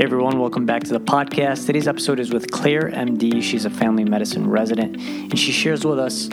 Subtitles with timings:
[0.00, 1.66] Hey everyone, welcome back to the podcast.
[1.66, 3.42] Today's episode is with Claire MD.
[3.42, 6.30] She's a family medicine resident, and she shares with us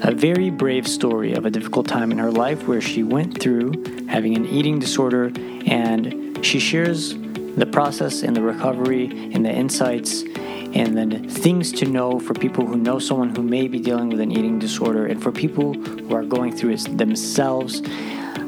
[0.00, 4.06] a very brave story of a difficult time in her life where she went through
[4.08, 5.30] having an eating disorder,
[5.66, 11.84] and she shares the process and the recovery and the insights and then things to
[11.84, 15.22] know for people who know someone who may be dealing with an eating disorder and
[15.22, 17.82] for people who are going through it themselves.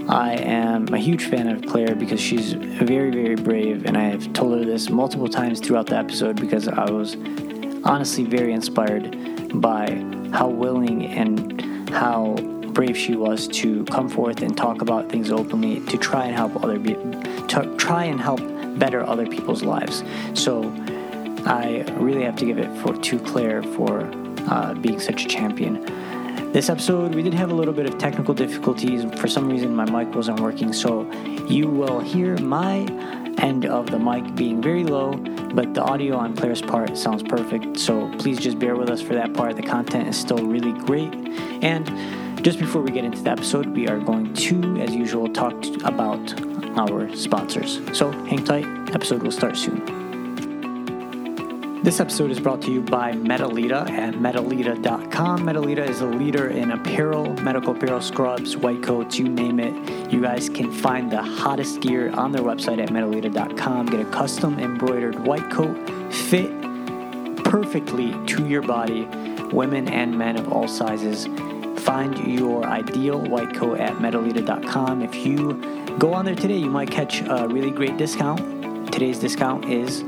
[0.09, 4.32] I am a huge fan of Claire because she's very, very brave, and I have
[4.32, 7.16] told her this multiple times throughout the episode because I was
[7.82, 9.91] honestly very inspired by
[10.32, 12.34] how willing and how
[12.73, 16.62] brave she was to come forth and talk about things openly to try and help
[16.62, 17.10] other people,
[17.48, 18.41] to try and help
[18.79, 20.04] better other people's lives.
[20.34, 20.73] So
[21.46, 24.09] I really have to give it for to Claire for
[24.48, 25.84] uh, being such a champion.
[26.56, 29.05] This episode, we did have a little bit of technical difficulties.
[29.20, 31.02] For some reason, my mic wasn't working, so
[31.46, 32.79] you will hear my
[33.37, 35.13] end of the mic being very low,
[35.52, 37.79] but the audio on Claire's part sounds perfect.
[37.79, 39.57] So please just bear with us for that part.
[39.57, 41.13] The content is still really great.
[41.63, 45.52] And just before we get into the episode, we are going to, as usual, talk
[45.85, 46.43] about
[46.79, 47.82] our sponsors.
[47.93, 50.05] So hang tight, episode will start soon.
[51.87, 55.42] This episode is brought to you by Medelita at medelita.com.
[55.42, 60.12] Medelita is a leader in apparel, medical apparel, scrubs, white coats, you name it.
[60.12, 63.87] You guys can find the hottest gear on their website at medelita.com.
[63.87, 65.76] Get a custom embroidered white coat,
[66.12, 66.50] fit
[67.44, 69.04] perfectly to your body,
[69.53, 71.26] women and men of all sizes.
[71.84, 75.03] Find your ideal white coat at medelita.com.
[75.03, 78.92] If you go on there today, you might catch a really great discount.
[78.92, 80.03] Today's discount is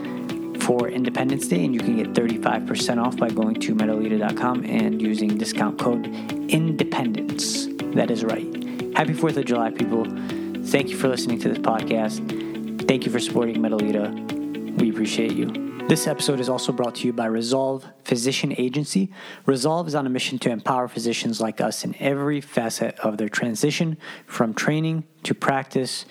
[0.69, 5.39] for Independence Day, and you can get 35% off by going to medelita.com and using
[5.39, 6.05] discount code
[6.51, 7.69] INDEPENDENCE.
[7.95, 8.45] That is right.
[8.95, 10.05] Happy 4th of July, people.
[10.65, 12.19] Thank you for listening to this podcast.
[12.87, 14.78] Thank you for supporting Medelita.
[14.78, 15.68] We appreciate you.
[15.88, 19.10] This episode is also brought to you by Resolve Physician Agency.
[19.47, 23.31] Resolve is on a mission to empower physicians like us in every facet of their
[23.31, 23.97] transition
[24.27, 26.04] from training to practice,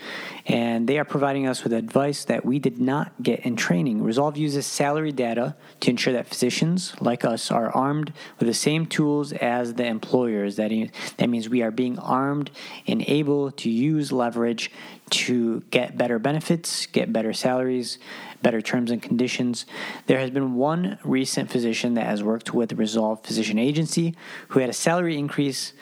[0.48, 4.02] and they are providing us with advice that we did not get in training.
[4.02, 8.88] Resolve uses salary data to ensure that physicians like us are armed with the same
[8.88, 10.56] tools as the employers.
[10.56, 10.72] That,
[11.18, 12.50] that means we are being armed
[12.88, 14.72] and able to use leverage
[15.10, 17.98] to get better benefits, get better salaries,
[18.42, 19.66] better terms and conditions.
[20.06, 24.16] There has been one recent physician that has worked with Resolve Physician Agency
[24.50, 25.74] who had a salary increase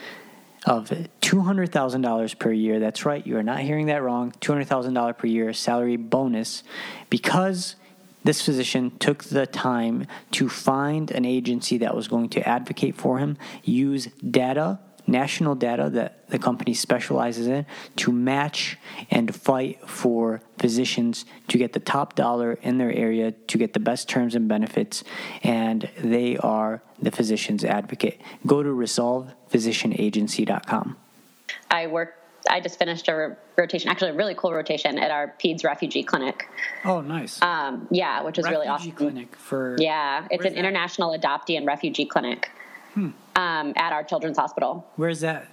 [0.66, 0.90] of
[1.22, 2.80] $200,000 per year.
[2.80, 4.32] That's right, you are not hearing that wrong.
[4.42, 6.64] $200,000 per year salary bonus
[7.10, 7.76] because
[8.24, 13.20] this physician took the time to find an agency that was going to advocate for
[13.20, 18.78] him, use data national data that the company specializes in to match
[19.12, 23.80] and fight for physicians to get the top dollar in their area to get the
[23.80, 25.04] best terms and benefits
[25.44, 30.98] and they are the physician's advocate go to resolvephysicianagency.com
[31.72, 32.16] i work
[32.50, 36.48] I just finished a rotation, actually a really cool rotation at our PEDS refugee clinic.
[36.84, 37.42] Oh, nice.
[37.42, 38.92] Um, yeah, which was refugee really awesome.
[38.92, 40.60] clinic for yeah, it's an that?
[40.60, 42.52] international adoptee and refugee clinic
[42.96, 43.10] hmm.
[43.36, 44.86] um, at our children's hospital.
[44.96, 45.48] Where's that?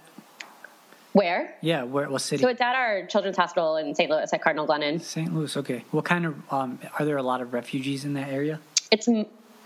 [1.13, 1.55] Where?
[1.61, 2.09] Yeah, where?
[2.09, 2.41] What city?
[2.41, 4.09] So it's at our children's hospital in St.
[4.09, 4.99] Louis at Cardinal Glennon.
[4.99, 5.33] St.
[5.33, 5.55] Louis.
[5.55, 5.85] Okay.
[5.91, 6.35] What kind of?
[6.51, 8.59] Um, are there a lot of refugees in that area?
[8.89, 9.07] It's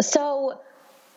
[0.01, 0.59] so.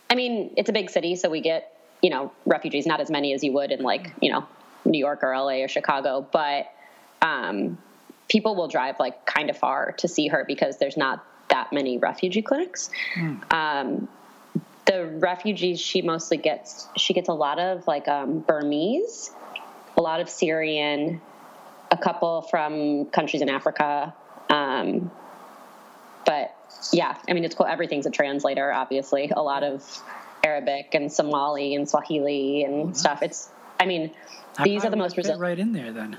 [0.09, 2.87] I mean, it's a big city, so we get you know refugees.
[2.87, 4.47] Not as many as you would in like you know
[4.85, 6.67] New York or LA or Chicago, but
[7.23, 7.77] um,
[8.29, 11.99] people will drive like kind of far to see her because there's not that many
[11.99, 12.89] refugee clinics.
[13.17, 13.53] Mm.
[13.53, 14.09] Um,
[14.87, 19.31] the refugees she mostly gets she gets a lot of like um, burmese
[19.97, 21.21] a lot of syrian
[21.91, 24.15] a couple from countries in africa
[24.49, 25.11] um,
[26.25, 26.55] but
[26.93, 27.67] yeah i mean it's cool.
[27.67, 29.31] Everything's a translator obviously.
[29.35, 29.85] A lot of
[30.45, 33.23] arabic and somali and swahili and oh, stuff.
[33.23, 34.11] It's i mean
[34.65, 36.17] these are the most resilient right in there then?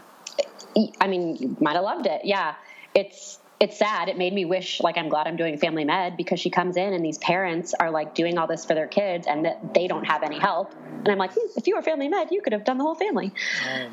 [0.99, 2.21] I mean you might have loved it.
[2.23, 2.55] Yeah.
[2.93, 4.09] It's it's sad.
[4.09, 6.93] It made me wish, like, I'm glad I'm doing family med because she comes in
[6.93, 10.03] and these parents are like doing all this for their kids and that they don't
[10.03, 10.73] have any help.
[10.73, 12.95] And I'm like, hmm, if you were family med, you could have done the whole
[12.95, 13.31] family.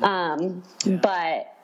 [0.01, 0.95] Oh, um, yeah.
[0.95, 1.55] But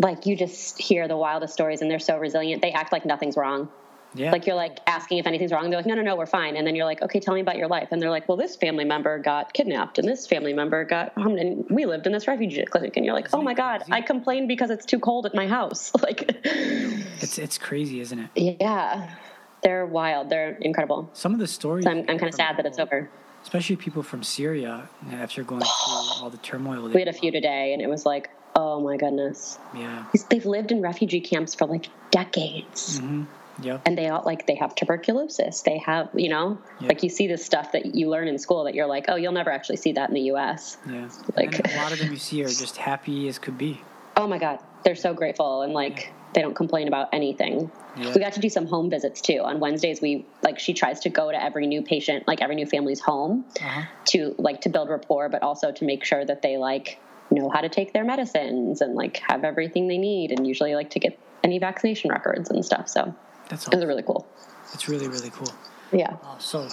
[0.00, 2.62] like, you just hear the wildest stories and they're so resilient.
[2.62, 3.68] They act like nothing's wrong.
[4.14, 4.32] Yeah.
[4.32, 5.70] Like you're like asking if anything's wrong.
[5.70, 6.56] They're like, no, no, no, we're fine.
[6.56, 7.88] And then you're like, okay, tell me about your life.
[7.90, 11.38] And they're like, well, this family member got kidnapped, and this family member got, harmed
[11.38, 12.96] and we lived in this refugee clinic.
[12.96, 13.84] And you're like, isn't oh my god.
[13.90, 15.92] I complained because it's too cold at my house.
[16.02, 18.58] like, it's it's crazy, isn't it?
[18.60, 19.14] Yeah,
[19.62, 20.30] they're wild.
[20.30, 21.10] They're incredible.
[21.12, 21.84] Some of the stories.
[21.84, 23.08] So I'm, I'm kind of sad that it's over.
[23.42, 26.88] Especially people from Syria after going through all the turmoil.
[26.88, 29.58] We had a few today, and it was like, oh my goodness.
[29.74, 30.06] Yeah.
[30.28, 32.98] They've lived in refugee camps for like decades.
[32.98, 33.24] Mm-hmm
[33.62, 33.82] Yep.
[33.86, 36.88] and they all like they have tuberculosis they have you know Yeah.
[36.88, 39.32] like you see this stuff that you learn in school that you're like oh you'll
[39.32, 41.08] never actually see that in the us Yeah.
[41.36, 43.80] Like- and a lot of them you see are just happy as could be.
[44.16, 48.14] oh my god they're so grateful and like they don't complain about anything Yeah.
[48.14, 51.08] we got to do some home visits too on wednesdays we like she tries to
[51.10, 53.82] go to every new patient like every new family's home Uh-huh.
[54.06, 56.98] to like to build rapport but also to make sure that they like
[57.32, 60.90] know how to take their medicines and like have everything they need and usually like
[60.90, 63.14] to get any vaccination records and stuff so
[63.50, 63.88] That's it was all.
[63.88, 64.26] really cool
[64.72, 65.52] It's really really cool.
[65.92, 66.68] yeah Uh, so,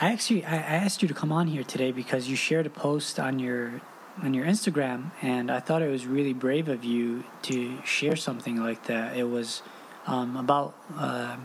[0.00, 2.70] I actually I I asked you to come on here today because you shared a
[2.70, 3.80] post on your
[4.22, 8.56] on your Instagram, and I thought it was really brave of you to share something
[8.68, 9.16] like that.
[9.16, 9.62] It was
[10.06, 11.36] um, about uh,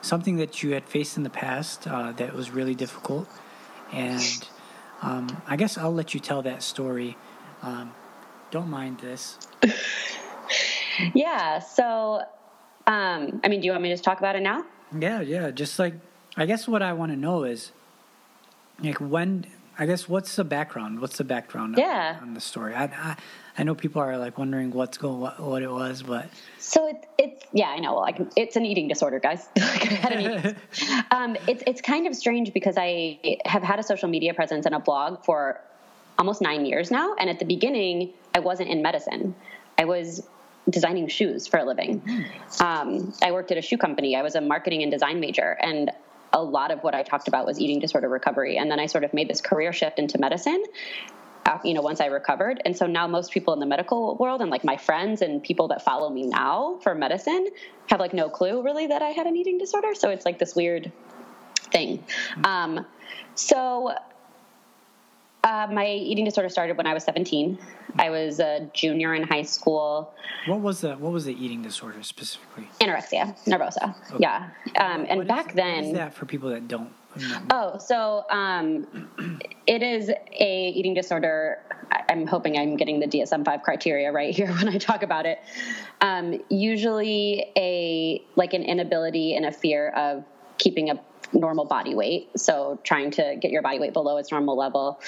[0.00, 3.28] something that you had faced in the past uh, that was really difficult,
[3.92, 4.48] and
[5.02, 7.16] um, I guess I'll let you tell that story.
[7.62, 7.94] Um,
[8.50, 9.38] don't mind this.
[11.14, 11.60] Yeah.
[11.60, 12.22] So,
[12.90, 14.64] um, I mean, do you want me to just talk about it now?
[14.98, 15.50] Yeah, yeah.
[15.50, 15.94] Just like
[16.36, 17.72] I guess what I want to know is
[18.82, 19.46] like when
[19.78, 21.00] I guess what's the background?
[21.00, 21.74] What's the background?
[21.76, 22.18] on- Yeah.
[22.20, 22.74] On, the story?
[22.74, 23.16] I, I
[23.58, 26.26] I know people are like wondering what's going what, what it was, but
[26.58, 27.94] So it, it's yeah, I know.
[27.96, 29.48] Like it's an eating disorder, guys.
[29.56, 30.56] Eating-
[31.10, 34.74] um, it's it's kind of strange because I have had a social media presence and
[34.74, 35.60] a blog for
[36.18, 39.34] almost nine years now, and at the beginning, I wasn't in medicine.
[39.78, 40.26] I was
[40.70, 42.02] designing shoes for a living.
[42.60, 44.16] Um, I worked at a shoe company.
[44.16, 45.90] I was a marketing and design major, and
[46.32, 48.56] a lot of what I talked about was eating disorder recovery.
[48.56, 50.62] And then I sort of made this career shift into medicine.
[51.46, 54.40] uh, You know, once I recovered, and so now most people in the medical world
[54.40, 57.48] and like my friends and people that follow me now for medicine
[57.88, 59.94] have like no clue really that I had an eating disorder.
[59.94, 60.92] So it's like this weird
[61.72, 62.04] thing.
[62.44, 62.86] Um,
[63.34, 63.94] so
[65.44, 67.58] uh, my eating disorder started when I was 17.
[67.98, 70.12] I was a junior in high school.
[70.46, 72.68] what was the what was the eating disorder specifically?
[72.80, 73.94] Anorexia nervosa.
[74.18, 74.50] Yeah.
[74.78, 75.84] Um, and What is- back what then.
[75.84, 76.92] is that for people that don't?
[77.50, 78.86] Oh, so um,
[79.66, 81.58] it is a eating disorder.
[82.08, 85.40] I'm hoping I'm getting the DSM-5 criteria right here when I talk about it.
[86.00, 90.22] Um, usually, a like an inability and a fear of
[90.58, 91.00] keeping a
[91.32, 92.30] normal body weight.
[92.36, 95.00] So trying to get your body weight below its normal level.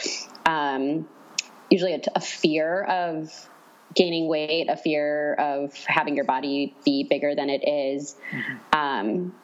[0.47, 1.09] Um,
[1.71, 3.49] usually, a, a fear of
[3.95, 8.17] gaining weight, a fear of having your body be bigger than it is.
[8.73, 9.35] Um,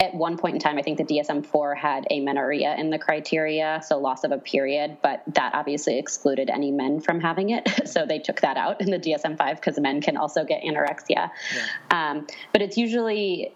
[0.00, 3.80] at one point in time, I think the DSM 4 had amenorrhea in the criteria,
[3.84, 7.68] so loss of a period, but that obviously excluded any men from having it.
[7.88, 11.30] so they took that out in the DSM 5 because men can also get anorexia.
[11.90, 13.52] Um, but it's usually,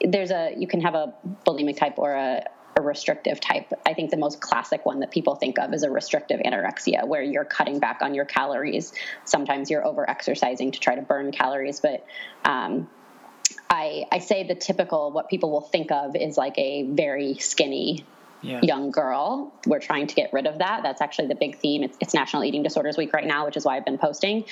[0.00, 1.14] there's a, you can have a
[1.46, 2.42] bulimic type or a,
[2.76, 3.72] a restrictive type.
[3.86, 7.22] I think the most classic one that people think of is a restrictive anorexia, where
[7.22, 8.92] you're cutting back on your calories.
[9.24, 12.04] Sometimes you're over exercising to try to burn calories, but
[12.44, 12.88] um,
[13.74, 18.04] I, I say the typical what people will think of is like a very skinny
[18.42, 18.60] Yeah.
[18.62, 19.52] young girl.
[19.66, 20.82] We're trying to get rid of that.
[20.82, 21.82] That's actually the big theme.
[21.82, 24.44] It's, it's National Eating Disorders Week right now, which is why I've been posting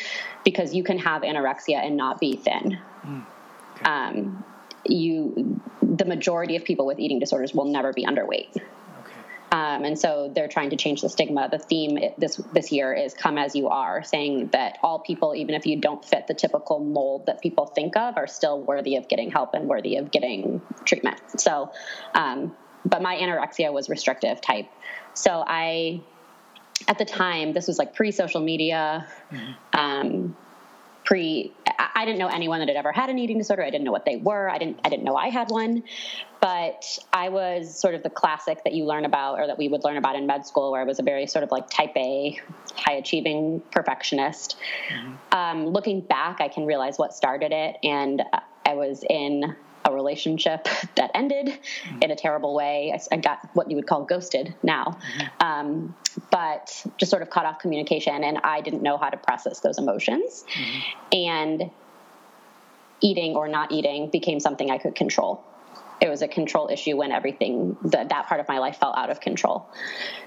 [0.45, 2.79] because you can have anorexia and not be thin.
[3.05, 3.85] Okay.
[3.85, 4.45] Um,
[4.87, 8.57] you, the majority of people with eating disorders will never be underweight.
[9.53, 11.47] Um, and so they're trying to change the stigma.
[11.51, 15.55] The theme this this year is "Come as you are," saying that all people, even
[15.55, 19.09] if you don't fit the typical mold that people think of, are still worthy of
[19.09, 21.21] getting help and worthy of getting treatment.
[21.39, 21.71] So,
[22.15, 22.57] um,
[22.87, 24.71] but my anorexia was restrictive type.
[25.13, 26.01] So I,
[26.89, 29.07] at the time, this was like pre-social media.
[29.75, 30.35] Um,
[31.05, 33.63] pre I- didn't know anyone that had ever had an eating disorder.
[33.63, 34.49] I didn't know what they were.
[34.51, 35.85] I didn't I didn't know I had one.
[36.41, 39.85] But I was sort of the classic that you learn about or that we would
[39.85, 42.41] learn about in med school where I was a very sort of like type A,
[42.75, 44.57] high achieving perfectionist.
[45.31, 48.23] Um, looking back, I can realize what started it and
[48.67, 49.55] I was in
[49.93, 51.59] a relationship that ended
[52.01, 52.93] in a terrible way.
[52.95, 54.99] I, I got what you would call ghosted now,
[55.41, 55.95] um,
[56.31, 59.79] but just sort of cut off communication, and I didn't know how to process those
[59.79, 60.45] emotions.
[61.13, 61.71] And
[63.01, 65.45] eating or not eating became something I could control.
[66.03, 69.09] It was a control issue when everything that that part of my life fell out
[69.09, 69.69] of control.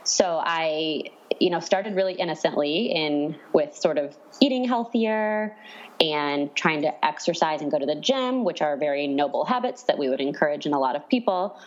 [0.06, 1.04] So I,
[1.38, 5.54] you know, started really innocently in with sort of eating healthier
[6.00, 9.98] and trying to exercise and go to the gym, which are very noble habits that
[9.98, 11.60] we would encourage in a lot of people.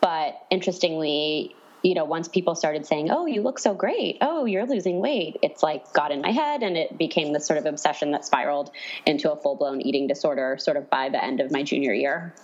[0.00, 4.18] But interestingly, you know, once people started saying, "Oh, you look so great.
[4.20, 7.58] Oh, you're losing weight," it's like got in my head, and it became this sort
[7.58, 8.70] of obsession that spiraled
[9.04, 10.58] into a full blown eating disorder.
[10.60, 12.34] Sort of by the end of my junior year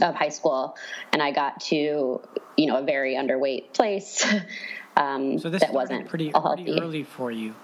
[0.00, 0.76] of high school,
[1.12, 2.20] and I got to,
[2.56, 4.24] you know, a very underweight place.
[4.96, 7.54] Um, So this that wasn't pretty, pretty early for you.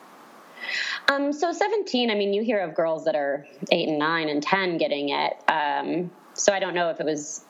[1.11, 4.41] Um, so 17, I mean, you hear of girls that are eight and nine and
[4.41, 5.33] 10 getting it.
[5.49, 7.45] Um, so I don't know if it was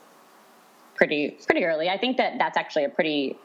[0.94, 1.90] pretty pretty early.
[1.90, 3.37] I think that that's actually a pretty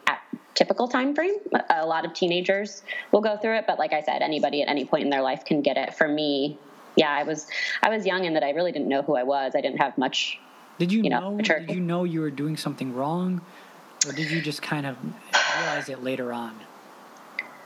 [0.54, 1.36] typical time frame.
[1.70, 4.84] A lot of teenagers will go through it, but like I said, anybody at any
[4.84, 5.94] point in their life can get it.
[5.94, 6.58] For me,
[6.96, 7.46] yeah, I was
[7.82, 9.54] I was young in that I really didn't know who I was.
[9.54, 10.38] I didn't have much.
[10.80, 11.36] Did you, you know?
[11.36, 13.42] know did you know you were doing something wrong,
[14.06, 14.96] or did you just kind of
[15.58, 16.58] realize it later on?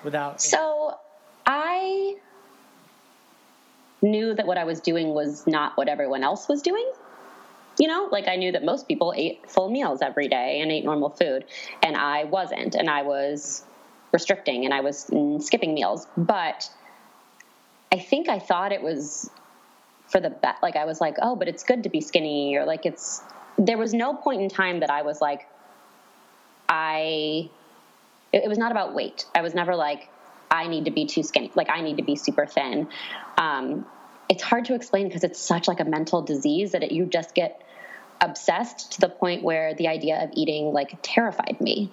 [0.03, 0.99] Without so,
[1.47, 2.17] I
[4.03, 6.91] knew that what I was doing was not what everyone else was doing
[7.79, 10.85] you know, like I knew that most people ate full meals every day and ate
[10.85, 11.45] normal food,
[11.83, 13.65] and I wasn't, and I was
[14.13, 16.07] restricting and I was mm, skipping meals.
[16.17, 16.71] But
[17.91, 19.29] I think I thought it was
[20.15, 20.63] for the best.
[20.63, 23.21] Like I was like, oh, but it's good to be skinny, or like it's.
[23.59, 25.49] There was no point in time that I was like,
[26.69, 27.51] I.
[28.33, 29.27] It, it was not about weight.
[29.35, 30.09] I was never like,
[30.53, 31.51] I need to be too skinny.
[31.57, 32.89] Like I need to be super thin.
[33.37, 33.87] Um,
[34.29, 37.35] it's hard to explain because it's such like a mental disease that it, you just
[37.35, 37.61] get
[38.21, 41.91] obsessed to the point where the idea of eating like terrified me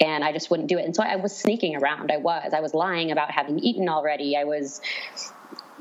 [0.00, 0.84] and I just wouldn't do it.
[0.84, 2.10] And so I was sneaking around.
[2.10, 2.52] I was.
[2.52, 4.36] I was lying about having eaten already.
[4.36, 4.80] I was,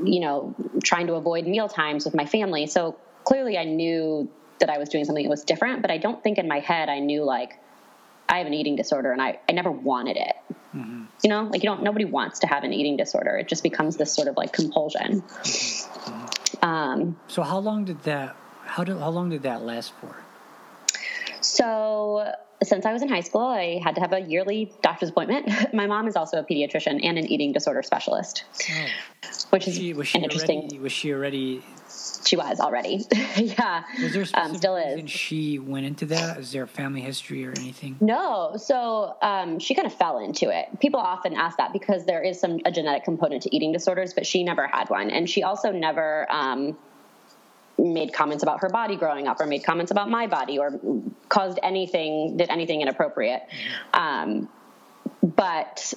[0.04, 2.68] you know, trying to avoid meal times with my family.
[2.68, 4.30] So clearly I knew
[4.60, 6.90] that I was doing something that was different, but I don't think in my head
[6.90, 7.60] I knew like
[8.30, 10.36] I have an eating disorder and I, I never wanted it.
[10.76, 11.06] Mm-hmm.
[11.24, 13.38] You know, like you don't, nobody wants to have an eating disorder.
[13.38, 15.22] It just becomes this sort of like compulsion.
[15.22, 16.66] Mm-hmm.
[16.66, 18.36] Um, so how long did that
[18.72, 20.16] how, do how long did that last for?
[21.42, 22.34] So,
[22.64, 25.50] since I was in high school, I had to have a yearly doctor's appointment.
[25.74, 28.88] My mom is also a pediatrician and an eating disorder specialist, oh.
[29.50, 30.60] which is she, was she interesting.
[30.60, 31.64] Already, was she already?
[32.24, 33.06] She was already.
[33.36, 33.84] yeah.
[34.02, 35.00] Was there um, still is.
[35.00, 36.38] And she went into that.
[36.38, 37.98] Is there a family history or anything?
[38.00, 38.54] No.
[38.58, 40.80] So um, she kind of fell into it.
[40.80, 44.26] People often ask that because there is some a genetic component to eating disorders, but
[44.26, 46.32] she never had one, and she also never.
[46.32, 46.78] Um,
[47.82, 50.80] made comments about her body growing up or made comments about my body or
[51.30, 53.42] caused anything did anything inappropriate
[53.94, 54.48] um,
[55.24, 55.94] but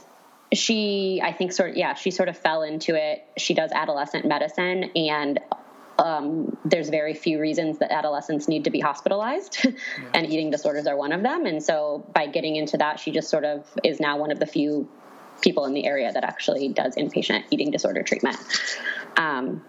[0.52, 4.24] she i think sort of yeah she sort of fell into it she does adolescent
[4.24, 5.40] medicine and
[5.98, 9.72] um, there's very few reasons that adolescents need to be hospitalized, yeah.
[10.12, 11.46] and eating disorders are one of them.
[11.46, 14.46] And so, by getting into that, she just sort of is now one of the
[14.46, 14.88] few
[15.40, 18.36] people in the area that actually does inpatient eating disorder treatment.
[19.16, 19.62] Um,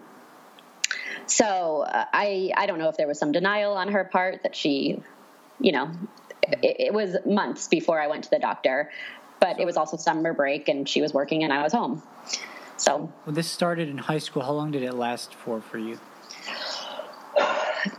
[1.26, 4.54] so uh, I I don't know if there was some denial on her part that
[4.54, 5.02] she,
[5.60, 5.90] you know,
[6.42, 8.90] it, it was months before I went to the doctor,
[9.40, 12.02] but it was also summer break and she was working and I was home.
[12.76, 15.98] So when this started in high school, how long did it last for for you?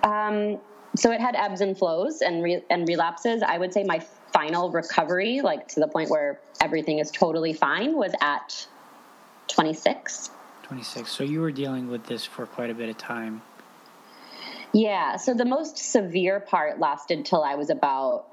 [0.03, 0.59] Um,
[0.95, 3.43] so it had ebbs and flows and re- and relapses.
[3.43, 3.99] I would say my
[4.33, 8.67] final recovery, like to the point where everything is totally fine, was at
[9.47, 10.29] 26.
[10.67, 11.09] 26.
[11.11, 13.41] So you were dealing with this for quite a bit of time.
[14.73, 15.15] Yeah.
[15.15, 18.25] So the most severe part lasted till I was about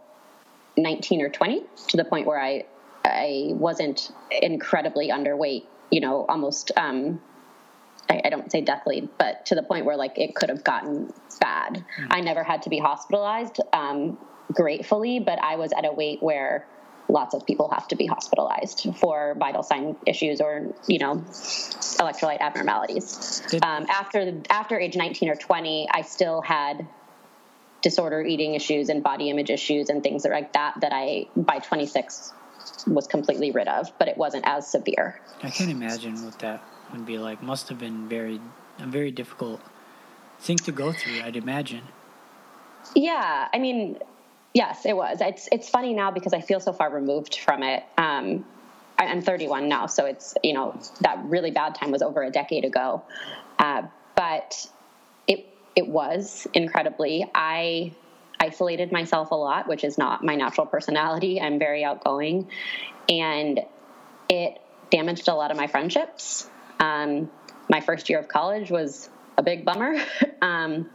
[0.77, 2.65] 19 or 20, to the point where I
[3.05, 5.67] I wasn't incredibly underweight.
[5.91, 6.73] You know, almost.
[6.77, 7.21] Um,
[8.11, 11.13] I, I don't say deathly, but to the point where like it could have gotten
[11.41, 11.77] bad.
[11.77, 12.07] Mm-hmm.
[12.11, 14.19] I never had to be hospitalized, um,
[14.53, 16.67] gratefully, but I was at a weight where
[17.09, 21.17] lots of people have to be hospitalized for vital sign issues or you know
[21.99, 23.43] electrolyte abnormalities.
[23.63, 26.87] Um, after after age 19 or 20, I still had
[27.83, 32.33] disorder eating issues and body image issues and things like that that I by 26
[32.87, 35.21] was completely rid of, but it wasn't as severe.
[35.43, 37.43] I can't imagine what that would be like.
[37.43, 38.41] Must have been very
[38.79, 39.61] a very difficult
[40.41, 41.21] thing to go through.
[41.21, 41.83] I'd imagine.
[42.95, 43.99] Yeah, I mean,
[44.55, 45.19] Yes, it was.
[45.21, 47.83] It's it's funny now because I feel so far removed from it.
[47.99, 48.47] Um,
[48.97, 52.65] I'm 31 now, so it's you know that really bad time was over a decade
[52.65, 53.03] ago,
[53.59, 53.83] uh,
[54.15, 54.67] but
[55.27, 57.29] it it was incredibly.
[57.35, 57.93] I
[58.39, 61.41] isolated myself a lot, which is not my natural personality.
[61.41, 62.49] I'm very outgoing,
[63.09, 63.61] and
[64.29, 66.49] it damaged a lot of my friendships.
[66.79, 67.29] Um,
[67.69, 69.97] my first year of college was a big bummer.
[70.43, 70.91] um,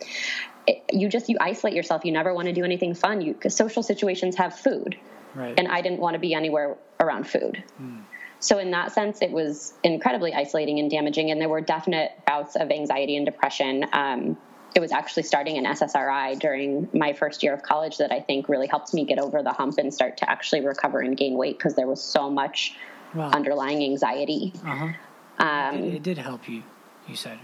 [0.91, 2.05] you just you isolate yourself.
[2.05, 3.21] You never want to do anything fun.
[3.21, 4.97] You because social situations have food,
[5.35, 5.53] right.
[5.57, 7.63] and I didn't want to be anywhere around food.
[7.81, 8.03] Mm.
[8.39, 11.29] So in that sense, it was incredibly isolating and damaging.
[11.29, 13.85] And there were definite bouts of anxiety and depression.
[13.91, 14.37] Um,
[14.75, 18.47] it was actually starting an SSRI during my first year of college that I think
[18.47, 21.57] really helped me get over the hump and start to actually recover and gain weight
[21.57, 22.75] because there was so much
[23.13, 23.31] wow.
[23.31, 24.53] underlying anxiety.
[24.65, 24.93] Uh-huh.
[25.39, 26.63] Um, it, did, it, did, help you,
[27.07, 27.39] you said.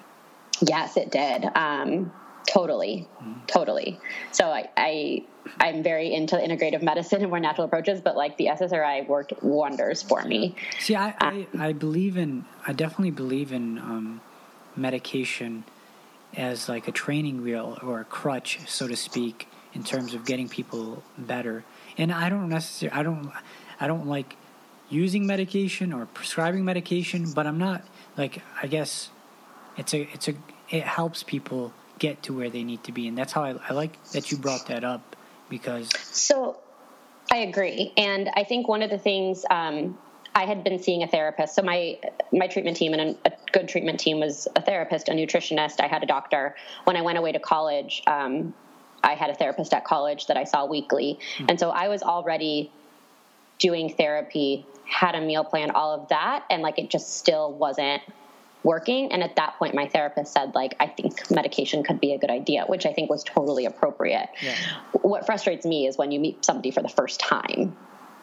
[0.61, 1.45] Yes, it did.
[1.55, 2.13] Um,
[2.47, 3.07] Totally,
[3.47, 3.99] totally.
[4.31, 5.23] So I, I
[5.59, 10.01] I'm very into integrative medicine and more natural approaches, but like the SSRI worked wonders
[10.01, 10.55] for me.
[10.79, 14.21] See, I, I, I believe in I definitely believe in um,
[14.75, 15.63] medication
[16.35, 20.49] as like a training wheel or a crutch, so to speak, in terms of getting
[20.49, 21.63] people better.
[21.97, 23.31] And I don't necessarily, I don't,
[23.79, 24.35] I don't like
[24.89, 27.83] using medication or prescribing medication, but I'm not
[28.17, 29.09] like I guess
[29.77, 30.35] it's a it's a
[30.69, 33.73] it helps people get to where they need to be, and that's how I, I
[33.73, 35.15] like that you brought that up
[35.49, 36.59] because so
[37.31, 39.97] I agree, and I think one of the things um,
[40.33, 41.55] I had been seeing a therapist.
[41.55, 41.97] So my
[42.31, 45.79] my treatment team and a, good treatment team was a therapist, a nutritionist.
[45.79, 46.55] I had a doctor.
[46.83, 48.53] When I went away to college, um,
[49.03, 51.45] I had a therapist at college that I saw weekly, mm-hmm.
[51.49, 52.71] and so I was already
[53.57, 58.01] doing therapy, had a meal plan, all of that, and like it just still wasn't
[58.65, 59.11] working.
[59.11, 62.31] And at that point my therapist said like i think medication could be a good
[62.31, 64.27] idea which i think was totally appropriate.
[64.41, 64.55] Yeah.
[64.93, 67.77] what frustrates me is when you meet somebody for the first time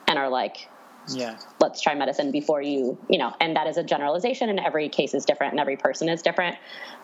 [0.06, 0.68] and are like
[1.08, 1.38] yeah.
[1.60, 5.14] let's try medicine before you you know and that is a generalization and every case
[5.14, 6.56] is different and every person is different.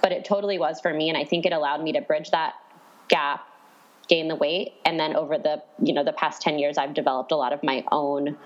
[0.03, 2.55] But it totally was for me and i think it allowed me to bridge that
[3.09, 3.47] gap
[4.09, 4.73] gain the weight.
[4.85, 7.63] And then over the you know the past 10 years i've developed a lot of
[7.63, 8.37] my own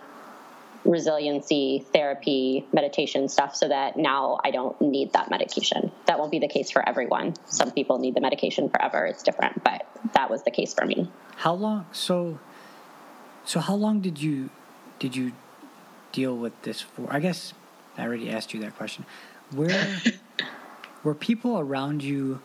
[0.84, 6.38] resiliency therapy meditation stuff so that now i don't need that medication that won't be
[6.38, 10.42] the case for everyone some people need the medication forever it's different but that was
[10.42, 12.38] the case for me how long so
[13.44, 14.50] so how long did you
[14.98, 15.32] did you
[16.12, 17.06] deal with this for?
[17.10, 17.54] I guess
[17.98, 19.04] I already asked you that question.
[19.50, 20.00] Where
[21.02, 22.40] were people around you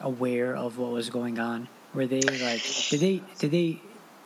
[0.00, 1.68] aware of what was going on?
[1.94, 3.80] Were they like did they did they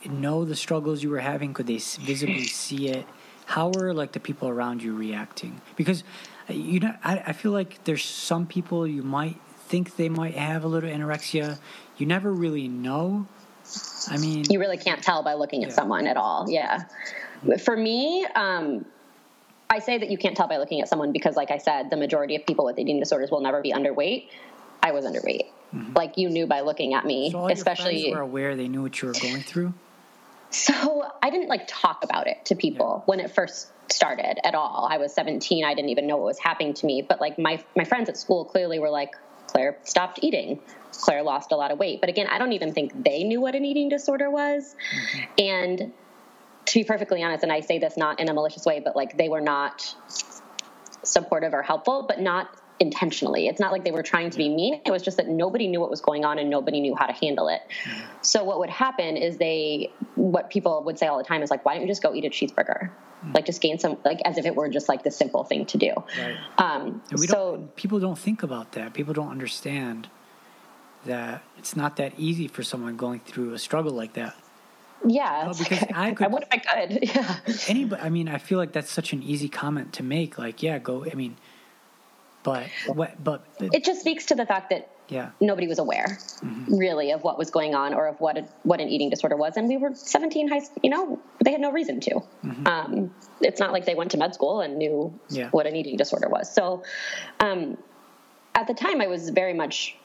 [0.08, 1.54] know the struggles you were having?
[1.54, 3.06] Could they visibly see it?
[3.50, 5.60] How are like the people around you reacting?
[5.74, 6.04] Because
[6.48, 10.36] uh, you know, I, I feel like there's some people you might think they might
[10.36, 11.58] have a little anorexia.
[11.98, 13.26] You never really know.
[14.06, 16.46] I mean, you really can't tell by looking at someone at all.
[16.48, 16.84] Yeah.
[17.64, 18.84] For me, um,
[19.68, 21.96] I say that you can't tell by looking at someone because, like I said, the
[21.96, 24.28] majority of people with eating disorders will never be underweight.
[24.80, 25.46] I was underweight.
[25.74, 25.94] Mm-hmm.
[25.94, 28.12] Like you knew by looking at me, so especially.
[28.12, 29.74] Were aware they knew what you were going through.
[30.50, 33.04] So I didn't like talk about it to people yeah.
[33.06, 34.86] when it first started at all.
[34.90, 35.64] I was 17.
[35.64, 37.02] I didn't even know what was happening to me.
[37.02, 39.14] But like my my friends at school clearly were like,
[39.46, 40.60] Claire stopped eating.
[40.92, 42.00] Claire lost a lot of weight.
[42.00, 44.74] But again, I don't even think they knew what an eating disorder was.
[44.74, 45.24] Mm-hmm.
[45.38, 45.92] And
[46.66, 49.16] to be perfectly honest, and I say this not in a malicious way, but like
[49.16, 49.94] they were not
[51.02, 52.48] supportive or helpful, but not
[52.80, 53.46] intentionally.
[53.46, 54.80] It's not like they were trying to be mean.
[54.84, 57.12] It was just that nobody knew what was going on and nobody knew how to
[57.12, 57.60] handle it.
[58.22, 61.64] So what would happen is they, what people would say all the time is like,
[61.64, 62.90] why don't you just go eat a cheeseburger?
[62.90, 63.32] Mm-hmm.
[63.34, 65.78] Like just gain some, like as if it were just like the simple thing to
[65.78, 65.92] do.
[66.18, 66.36] Right.
[66.56, 68.94] Um, and we so don't, people don't think about that.
[68.94, 70.08] People don't understand
[71.04, 74.34] that it's not that easy for someone going through a struggle like that.
[75.06, 76.30] Yeah, well, because I could.
[76.30, 76.98] What if I could?
[77.14, 77.36] Yeah.
[77.68, 80.38] Anybody, I mean, I feel like that's such an easy comment to make.
[80.38, 81.06] Like, yeah, go.
[81.10, 81.36] I mean,
[82.42, 83.22] but what?
[83.22, 85.30] But, it just speaks to the fact that yeah.
[85.40, 86.76] nobody was aware, mm-hmm.
[86.76, 89.56] really, of what was going on or of what a, what an eating disorder was,
[89.56, 90.48] and we were 17.
[90.48, 92.14] High, you know, they had no reason to.
[92.44, 92.66] Mm-hmm.
[92.66, 95.50] Um, it's not like they went to med school and knew yeah.
[95.50, 96.52] what an eating disorder was.
[96.52, 96.82] So,
[97.40, 97.76] um,
[98.54, 99.96] at the time, I was very much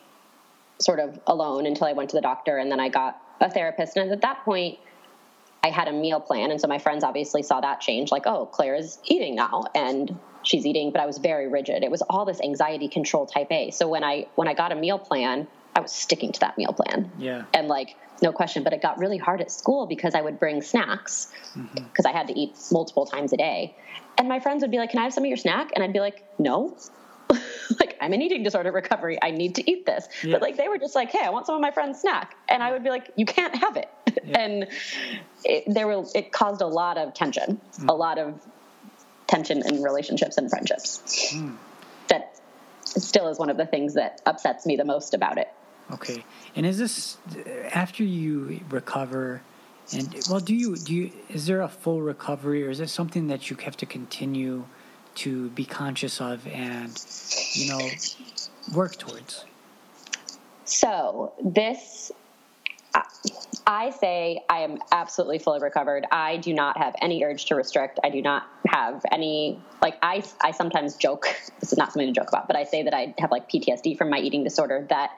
[0.80, 3.98] sort of alone until I went to the doctor, and then I got a therapist.
[3.98, 4.80] And at that point,
[5.66, 6.52] I had a meal plan.
[6.52, 9.64] And so my friends obviously saw that change like, oh, Claire is eating now.
[9.74, 11.84] And she's eating, but I was very rigid.
[11.84, 13.72] It was all this anxiety control type A.
[13.72, 16.74] So when I when I got a meal plan, I was sticking to that meal
[16.74, 17.12] plan.
[17.18, 17.44] Yeah.
[17.54, 20.62] And like no question, but it got really hard at school because I would bring
[20.62, 22.08] snacks because mm-hmm.
[22.08, 23.76] I had to eat multiple times a day.
[24.18, 25.94] And my friends would be like, "Can I have some of your snack?" And I'd
[25.94, 26.78] be like, "No."
[27.80, 29.18] like I'm in eating disorder recovery.
[29.22, 30.08] I need to eat this.
[30.24, 30.34] Yeah.
[30.34, 32.62] But like they were just like, hey, I want some of my friend's snack, and
[32.62, 33.90] I would be like, you can't have it.
[34.24, 34.40] Yeah.
[34.40, 34.68] and
[35.44, 37.90] it, there were it caused a lot of tension, mm.
[37.90, 38.40] a lot of
[39.28, 41.34] tension in relationships and friendships.
[41.34, 41.58] Mm.
[42.08, 42.40] That
[42.84, 45.50] still is one of the things that upsets me the most about it.
[45.92, 46.24] Okay,
[46.56, 47.18] and is this
[47.72, 49.42] after you recover?
[49.94, 53.28] And well, do you do you is there a full recovery, or is it something
[53.28, 54.66] that you have to continue?
[55.16, 57.02] to be conscious of and
[57.54, 57.90] you know
[58.74, 59.46] work towards
[60.66, 62.12] so this
[63.68, 66.06] I say I am absolutely fully recovered.
[66.12, 68.00] I do not have any urge to restrict.
[68.04, 71.28] I do not have any like I I sometimes joke.
[71.60, 73.98] This is not something to joke about, but I say that I have like PTSD
[73.98, 75.12] from my eating disorder that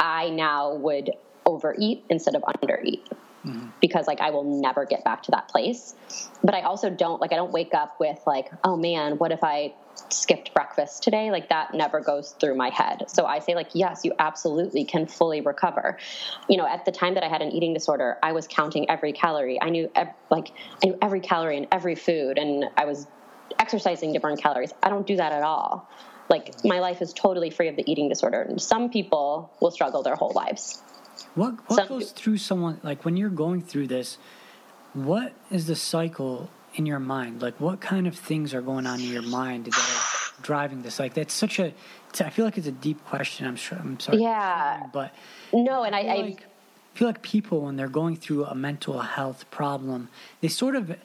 [0.00, 1.12] I now would
[1.46, 3.02] overeat instead of undereat
[3.44, 3.68] mm-hmm.
[3.80, 5.94] because like I will never get back to that place.
[6.42, 9.44] But I also don't like I don't wake up with like, oh man, what if
[9.44, 9.74] I
[10.08, 11.30] skipped breakfast today?
[11.30, 13.04] Like that never goes through my head.
[13.08, 15.98] So I say like, yes, you absolutely can fully recover.
[16.48, 19.12] You know, at the time that I had an eating disorder, I was counting every
[19.12, 19.60] calorie.
[19.60, 20.52] I knew ev- like
[20.82, 23.06] I knew every calorie in every food and I was
[23.58, 24.72] exercising to burn calories.
[24.82, 25.88] I don't do that at all.
[26.28, 28.42] Like my life is totally free of the eating disorder.
[28.42, 30.82] And some people will struggle their whole lives.
[31.34, 34.18] What what some, goes through someone like when you're going through this?
[34.92, 37.42] What is the cycle in your mind?
[37.42, 40.98] Like what kind of things are going on in your mind that are driving this?
[40.98, 41.72] Like that's such a.
[42.20, 43.46] I feel like it's a deep question.
[43.46, 43.78] I'm sure.
[43.78, 44.18] I'm sorry.
[44.18, 44.86] Yeah.
[44.92, 45.14] But
[45.52, 49.00] no, and I, I, like, I feel like people when they're going through a mental
[49.00, 50.08] health problem,
[50.40, 50.96] they sort of,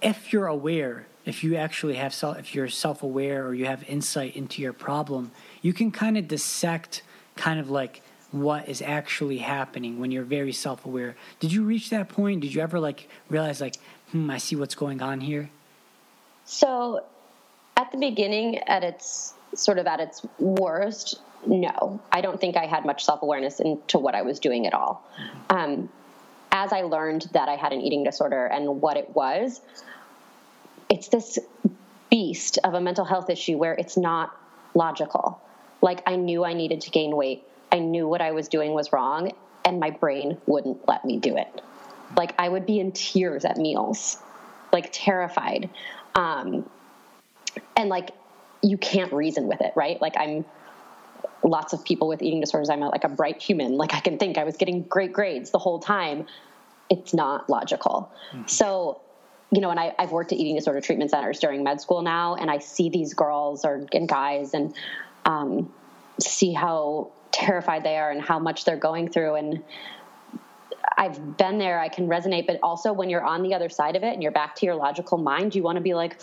[0.00, 4.34] if you're aware if you actually have self, if you're self-aware or you have insight
[4.34, 7.02] into your problem, you can kind of dissect
[7.36, 8.00] kind of like
[8.30, 11.14] what is actually happening when you're very self-aware.
[11.38, 12.40] Did you reach that point?
[12.40, 13.76] Did you ever like realize like,
[14.12, 15.50] hmm, I see what's going on here?
[16.44, 17.04] So,
[17.76, 22.66] at the beginning, at its sort of at its worst, no, I don't think I
[22.66, 25.04] had much self-awareness into what I was doing at all.
[25.50, 25.88] Um,
[26.50, 29.60] as I learned that I had an eating disorder and what it was,
[30.88, 31.38] it's this
[32.10, 34.34] beast of a mental health issue where it's not
[34.74, 35.40] logical.
[35.82, 37.44] Like I knew I needed to gain weight.
[37.70, 39.32] I knew what I was doing was wrong
[39.64, 41.62] and my brain wouldn't let me do it.
[42.16, 44.18] Like I would be in tears at meals,
[44.72, 45.70] like terrified.
[46.14, 46.68] Um,
[47.76, 48.10] and like
[48.62, 50.00] you can't reason with it, right?
[50.00, 50.44] Like I'm
[51.44, 52.70] lots of people with eating disorders.
[52.70, 53.76] I'm a, like a bright human.
[53.76, 56.26] Like I can think I was getting great grades the whole time.
[56.90, 58.12] It's not logical.
[58.32, 58.46] Mm-hmm.
[58.46, 59.00] So
[59.50, 62.34] you know, and I, have worked at eating disorder treatment centers during med school now,
[62.34, 64.74] and I see these girls or and guys and
[65.24, 65.72] um,
[66.20, 69.36] see how terrified they are and how much they're going through.
[69.36, 69.62] And
[70.96, 74.02] I've been there, I can resonate, but also when you're on the other side of
[74.02, 76.14] it and you're back to your logical mind, you want to be like,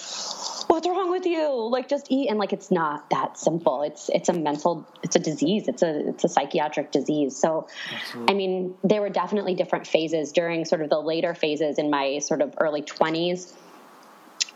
[0.68, 1.70] what's wrong with you?
[1.70, 2.30] Like just eat.
[2.30, 3.84] And like, it's not that simple.
[3.84, 5.68] It's, it's a mental, it's a disease.
[5.68, 7.38] It's a, it's a psychiatric disease.
[7.38, 8.34] So, Absolutely.
[8.34, 12.20] I mean, there were definitely different phases during sort of the later phases in my
[12.20, 13.54] sort of early twenties.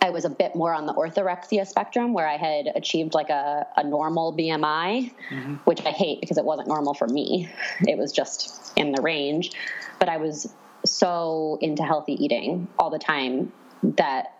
[0.01, 3.67] I was a bit more on the orthorexia spectrum where I had achieved like a,
[3.75, 5.55] a normal BMI, mm-hmm.
[5.65, 7.49] which I hate because it wasn't normal for me.
[7.81, 9.51] It was just in the range.
[9.99, 10.53] But I was
[10.85, 13.51] so into healthy eating all the time
[13.83, 14.37] that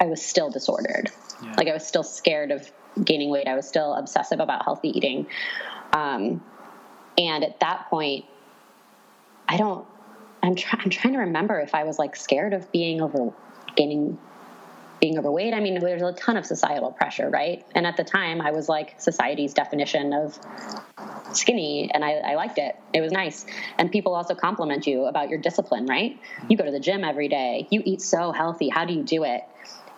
[0.00, 1.10] I was still disordered.
[1.42, 1.54] Yeah.
[1.56, 2.70] Like I was still scared of
[3.02, 3.46] gaining weight.
[3.46, 5.26] I was still obsessive about healthy eating.
[5.92, 6.42] Um,
[7.18, 8.24] and at that point,
[9.48, 9.86] I don't.
[10.42, 10.82] I'm, trying.
[10.84, 13.32] I'm trying to remember if I was like scared of being over
[13.74, 14.18] gaining
[15.00, 15.54] being overweight.
[15.54, 17.64] I mean, there's a ton of societal pressure, right?
[17.74, 20.38] And at the time, I was like society's definition of
[21.32, 22.76] skinny, and I, I, liked it.
[22.94, 23.44] It was nice.
[23.78, 26.18] And people also compliment you about your discipline, right?
[26.48, 28.68] You go to the gym every day, you eat so healthy.
[28.68, 29.42] How do you do it?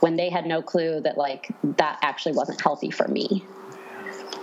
[0.01, 3.45] When they had no clue that, like, that actually wasn't healthy for me.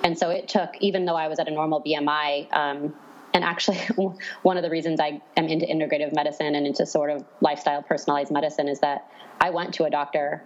[0.03, 2.93] And so it took, even though I was at a normal BMI, um,
[3.35, 3.77] and actually,
[4.43, 8.31] one of the reasons I am into integrative medicine and into sort of lifestyle personalized
[8.31, 10.41] medicine is that I went to a doctor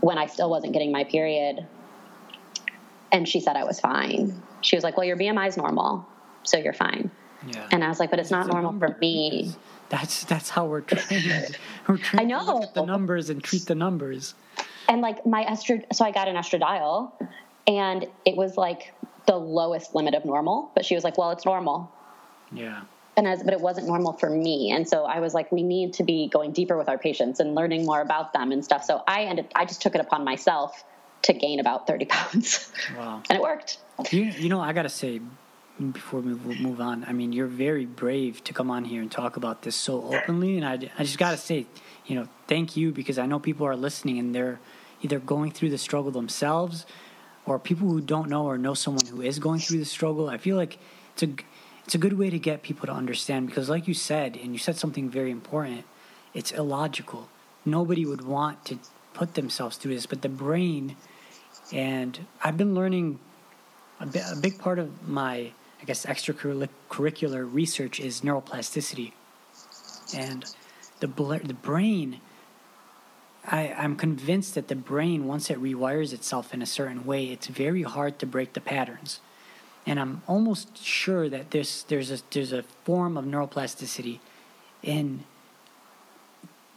[0.00, 1.66] when I still wasn't getting my period,
[3.10, 4.40] and she said I was fine.
[4.60, 6.06] She was like, "Well, your BMI is normal,
[6.42, 7.10] so you're fine."
[7.46, 7.66] Yeah.
[7.72, 9.54] And I was like, "But it's not it's normal for me."
[9.88, 11.56] That's that's how we're trained.
[11.88, 12.44] We're trained I know.
[12.44, 14.34] to look at the numbers and treat the numbers.
[14.86, 17.12] And like my estradiol, so I got an estradiol,
[17.66, 18.92] and it was like
[19.26, 20.70] the lowest limit of normal.
[20.74, 21.90] But she was like, "Well, it's normal."
[22.54, 22.82] Yeah.
[23.16, 24.70] And as, but it wasn't normal for me.
[24.70, 27.54] And so I was like, we need to be going deeper with our patients and
[27.54, 28.84] learning more about them and stuff.
[28.84, 30.82] So I ended, I just took it upon myself
[31.22, 32.72] to gain about 30 pounds.
[32.96, 33.22] Wow.
[33.28, 33.78] and it worked.
[34.10, 35.20] You, you know, I got to say,
[35.90, 39.36] before we move on, I mean, you're very brave to come on here and talk
[39.36, 40.56] about this so openly.
[40.56, 41.66] And I, I just got to say,
[42.06, 44.60] you know, thank you because I know people are listening and they're
[45.02, 46.86] either going through the struggle themselves
[47.46, 50.28] or people who don't know or know someone who is going through the struggle.
[50.28, 50.78] I feel like
[51.14, 51.28] it's a
[51.84, 54.58] it's a good way to get people to understand because like you said and you
[54.58, 55.84] said something very important
[56.34, 57.28] it's illogical.
[57.66, 58.78] Nobody would want to
[59.12, 60.96] put themselves through this but the brain
[61.70, 63.18] and i've been learning
[64.00, 69.12] a, a big part of my i guess extracurricular research is neuroplasticity.
[70.14, 70.44] And
[71.00, 72.20] the, the brain
[73.44, 77.48] I, I'm convinced that the brain, once it rewires itself in a certain way, it's
[77.48, 79.20] very hard to break the patterns
[79.86, 84.20] and I'm almost sure that there's there's a there's a form of neuroplasticity
[84.82, 85.24] in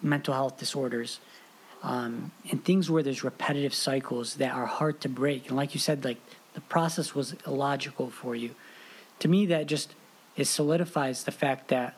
[0.02, 1.20] mental health disorders
[1.84, 5.48] um, and things where there's repetitive cycles that are hard to break.
[5.48, 6.18] And like you said, like
[6.54, 8.52] the process was illogical for you.
[9.20, 9.94] To me, that just
[10.36, 11.96] it solidifies the fact that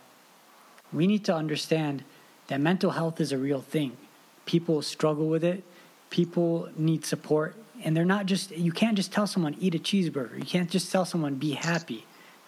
[0.94, 2.04] we need to understand
[2.48, 3.98] that mental health is a real thing.
[4.46, 5.64] People struggle with it.
[6.10, 10.38] People need support and they're not just you can't just tell someone eat a cheeseburger
[10.38, 12.06] you can't just tell someone be happy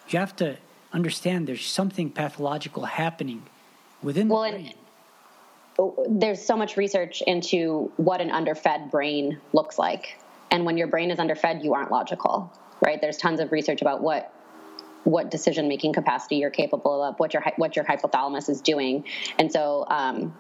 [0.10, 0.58] you have to
[0.94, 3.44] understand there's something pathological happening
[4.02, 4.74] within well, the brain.
[5.78, 10.18] And there's so much research into what an underfed brain looks like
[10.52, 13.00] and when your brain is underfed, you aren't logical, right?
[13.00, 14.34] There's tons of research about what
[15.06, 19.06] what decision making capacity you're capable of, what your what your hypothalamus is doing,
[19.38, 19.86] and so.
[19.88, 20.36] Um,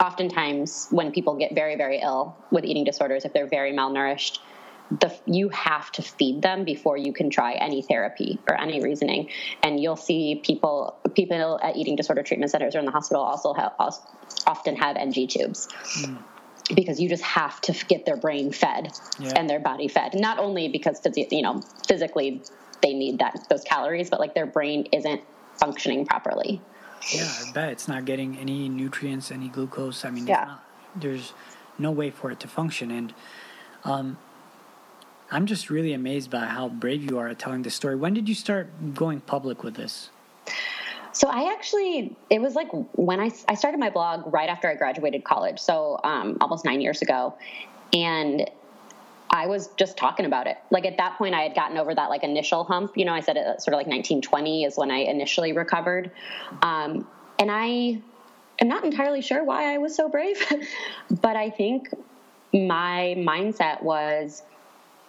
[0.00, 4.38] oftentimes, when people get very, very ill with eating disorders, if they're very malnourished,
[4.90, 9.30] the, you have to feed them before you can try any therapy or any reasoning.
[9.62, 13.54] And you'll see people people at eating disorder treatment centers or in the hospital also,
[13.54, 14.02] have, also
[14.46, 15.68] often have NG tubes.
[16.00, 16.18] Mm.
[16.74, 19.32] Because you just have to get their brain fed yeah.
[19.36, 20.14] and their body fed.
[20.14, 22.42] Not only because you know physically
[22.82, 25.22] they need that those calories, but like their brain isn't
[25.56, 26.60] functioning properly.
[27.12, 30.04] Yeah, I bet it's not getting any nutrients, any glucose.
[30.04, 30.44] I mean, yeah.
[30.44, 30.64] Not,
[30.96, 31.32] there's
[31.78, 32.90] no way for it to function.
[32.90, 33.14] And
[33.84, 34.18] um,
[35.30, 37.96] I'm just really amazed by how brave you are at telling this story.
[37.96, 40.10] When did you start going public with this?
[41.12, 44.74] So I actually, it was like when I, I started my blog right after I
[44.74, 47.34] graduated college, so um, almost nine years ago,
[47.92, 48.50] and
[49.30, 50.56] I was just talking about it.
[50.70, 52.96] Like at that point, I had gotten over that like initial hump.
[52.96, 56.10] You know, I said it sort of like 1920 is when I initially recovered,
[56.62, 57.06] um,
[57.38, 58.00] and I
[58.60, 60.38] am not entirely sure why I was so brave,
[61.10, 61.88] but I think
[62.52, 64.42] my mindset was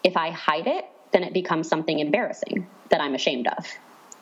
[0.03, 3.65] if I hide it, then it becomes something embarrassing that I'm ashamed of.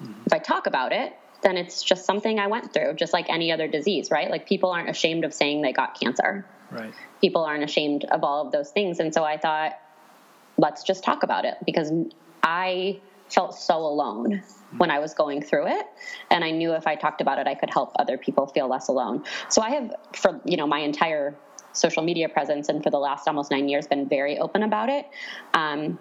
[0.01, 0.23] Mm-hmm.
[0.25, 3.51] If I talk about it, then it's just something I went through, just like any
[3.51, 4.29] other disease, right?
[4.29, 6.45] Like people aren't ashamed of saying they got cancer.
[6.71, 6.93] Right.
[7.21, 8.99] People aren't ashamed of all of those things.
[8.99, 9.73] And so I thought,
[10.57, 11.91] let's just talk about it because
[12.41, 14.43] I felt so alone
[14.77, 15.85] when I was going through it.
[16.29, 18.87] And I knew if I talked about it, I could help other people feel less
[18.87, 19.23] alone.
[19.49, 21.35] So I have, for, you know, my entire
[21.73, 25.07] social media presence and for the last almost nine years been very open about it.
[25.53, 25.97] Um,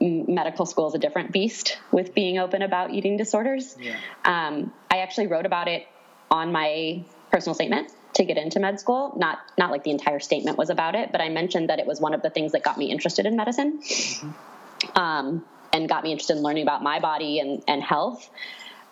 [0.00, 3.76] medical school is a different beast with being open about eating disorders.
[3.80, 3.96] Yeah.
[4.24, 5.86] Um, I actually wrote about it
[6.30, 9.14] on my personal statement to get into med school.
[9.16, 12.00] Not not like the entire statement was about it, but I mentioned that it was
[12.00, 14.98] one of the things that got me interested in medicine, mm-hmm.
[14.98, 18.30] um, and got me interested in learning about my body and and health,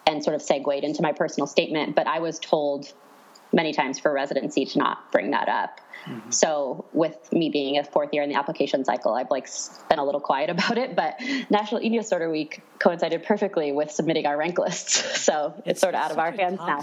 [0.06, 1.94] and sort of segued into my personal statement.
[1.94, 2.92] But I was told
[3.52, 5.80] many times for residency to not bring that up.
[6.06, 6.30] Mm-hmm.
[6.30, 9.48] So with me being a fourth year in the application cycle, I've like
[9.88, 10.96] been a little quiet about it.
[10.96, 15.80] But National Eating Disorder Week coincided perfectly with submitting our rank lists, so it's, it's
[15.80, 16.80] sort of out of our hands now.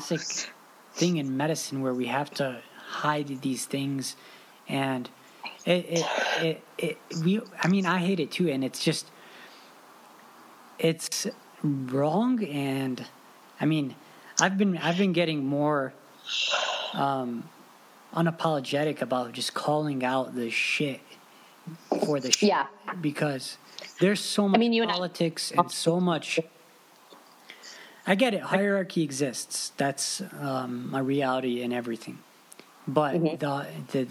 [0.97, 4.15] Thing in medicine where we have to hide these things,
[4.67, 5.07] and
[5.63, 6.05] it, it,
[6.41, 7.39] it, it we.
[7.63, 9.05] I mean, I hate it too, and it's just
[10.79, 11.27] it's
[11.63, 13.05] wrong, and
[13.61, 13.93] I mean,
[14.41, 15.93] I've been I've been getting more
[16.93, 17.47] um,
[18.15, 21.01] unapologetic about just calling out the shit
[22.05, 22.49] for the shit.
[22.49, 22.65] Yeah.
[23.01, 23.57] Because
[23.99, 26.39] there's so much I mean, you politics and, I- and so much.
[28.07, 28.41] I get it.
[28.41, 29.73] Hierarchy exists.
[29.75, 32.19] That's um, a reality in everything.
[32.87, 33.35] But mm-hmm.
[33.35, 34.07] the the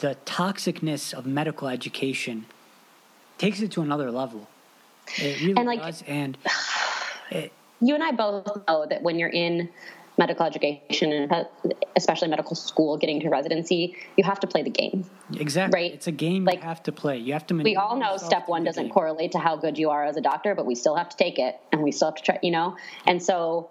[0.00, 2.46] the toxicness of medical education
[3.36, 4.48] takes it to another level.
[5.18, 6.02] It really and like, does.
[6.06, 6.38] And
[7.30, 9.68] it, you and I both know that when you're in
[10.18, 11.46] medical education and
[11.96, 16.06] especially medical school getting to residency you have to play the game exactly right it's
[16.06, 18.62] a game like, you have to play you have to we all know step one
[18.62, 18.92] doesn't game.
[18.92, 21.38] correlate to how good you are as a doctor but we still have to take
[21.38, 23.70] it and we still have to try you know and so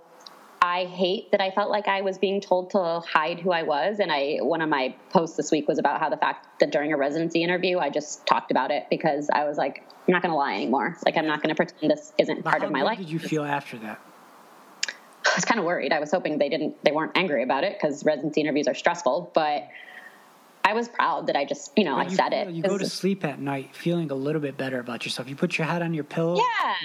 [0.64, 4.00] I hate that I felt like I was being told to hide who I was.
[4.00, 6.94] And I, one of my posts this week was about how the fact that during
[6.94, 10.32] a residency interview, I just talked about it because I was like, I'm not going
[10.32, 10.98] to lie anymore.
[11.04, 12.98] Like, I'm not going to pretend this isn't but part of my life.
[12.98, 14.00] How did you feel after that?
[15.32, 15.94] I was kind of worried.
[15.94, 19.32] I was hoping they didn't, they weren't angry about it because residency interviews are stressful.
[19.34, 19.70] But
[20.66, 22.50] I was proud that I just, you know, but I you said it.
[22.50, 25.30] You go to sleep at night feeling a little bit better about yourself.
[25.30, 26.40] You put your head on your pillow.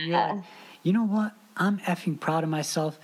[0.07, 0.33] Yeah.
[0.33, 0.45] Like,
[0.83, 1.33] you know what?
[1.57, 2.99] I'm effing proud of myself.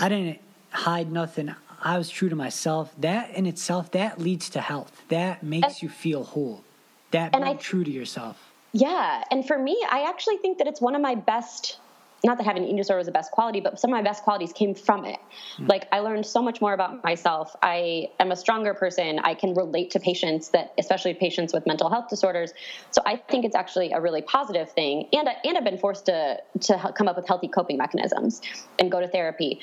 [0.00, 1.54] I didn't hide nothing.
[1.80, 2.92] I was true to myself.
[2.98, 5.02] That in itself, that leads to health.
[5.08, 6.64] That makes and, you feel whole.
[7.10, 8.50] That being I, true to yourself.
[8.72, 11.78] Yeah, and for me, I actually think that it's one of my best
[12.24, 14.22] not that having an eating disorder was the best quality, but some of my best
[14.24, 15.18] qualities came from it.
[15.58, 15.68] Mm.
[15.68, 17.54] Like I learned so much more about myself.
[17.62, 19.18] I am a stronger person.
[19.20, 22.52] I can relate to patients that, especially patients with mental health disorders.
[22.90, 25.08] So I think it's actually a really positive thing.
[25.12, 28.40] And I, and I've been forced to to come up with healthy coping mechanisms
[28.78, 29.60] and go to therapy.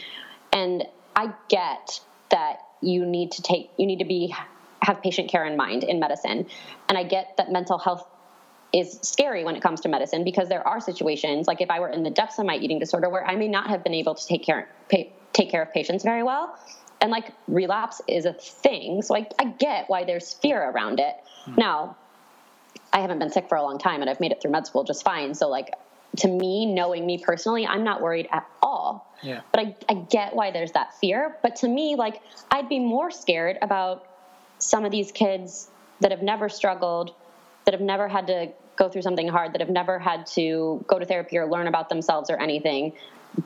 [0.54, 0.84] And
[1.16, 4.34] I get that you need to take you need to be
[4.82, 6.48] have patient care in mind in medicine.
[6.90, 8.06] And I get that mental health
[8.74, 11.90] is scary when it comes to medicine because there are situations like if I were
[11.90, 14.26] in the depths of my eating disorder where I may not have been able to
[14.26, 16.58] take care pay, take care of patients very well.
[17.02, 19.02] And like relapse is a thing.
[19.02, 21.16] So I, I get why there's fear around it.
[21.46, 21.56] Hmm.
[21.58, 21.98] now
[22.94, 24.84] I haven't been sick for a long time and I've made it through med school
[24.84, 25.34] just fine.
[25.34, 25.74] So like
[26.18, 29.08] to me knowing me personally I'm not worried at all.
[29.24, 29.42] Yeah.
[29.52, 31.38] but I, I get why there's that fear.
[31.44, 34.08] But to me like I'd be more scared about
[34.60, 37.14] some of these kids that have never struggled
[37.66, 41.00] that have never had to go through something hard that have never had to go
[41.00, 42.94] to therapy or learn about themselves or anything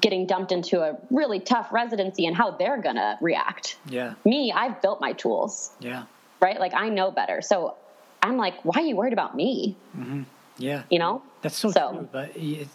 [0.02, 3.78] getting dumped into a really tough residency and how they're going to react.
[3.88, 4.16] Yeah.
[4.26, 5.72] Me, I've built my tools.
[5.80, 6.06] Yeah.
[6.40, 6.60] Right?
[6.60, 7.42] Like I know better.
[7.42, 7.76] So
[8.22, 9.78] I'm like, why are you worried about me?
[9.98, 10.24] Mm-hmm.
[10.58, 10.84] Yeah.
[10.90, 11.22] You know?
[11.42, 11.92] That's so, so.
[11.92, 12.10] true.
[12.12, 12.68] But it,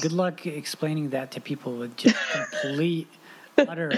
[0.00, 2.16] good luck explaining that to people with just
[2.62, 3.08] complete,
[3.56, 3.90] utter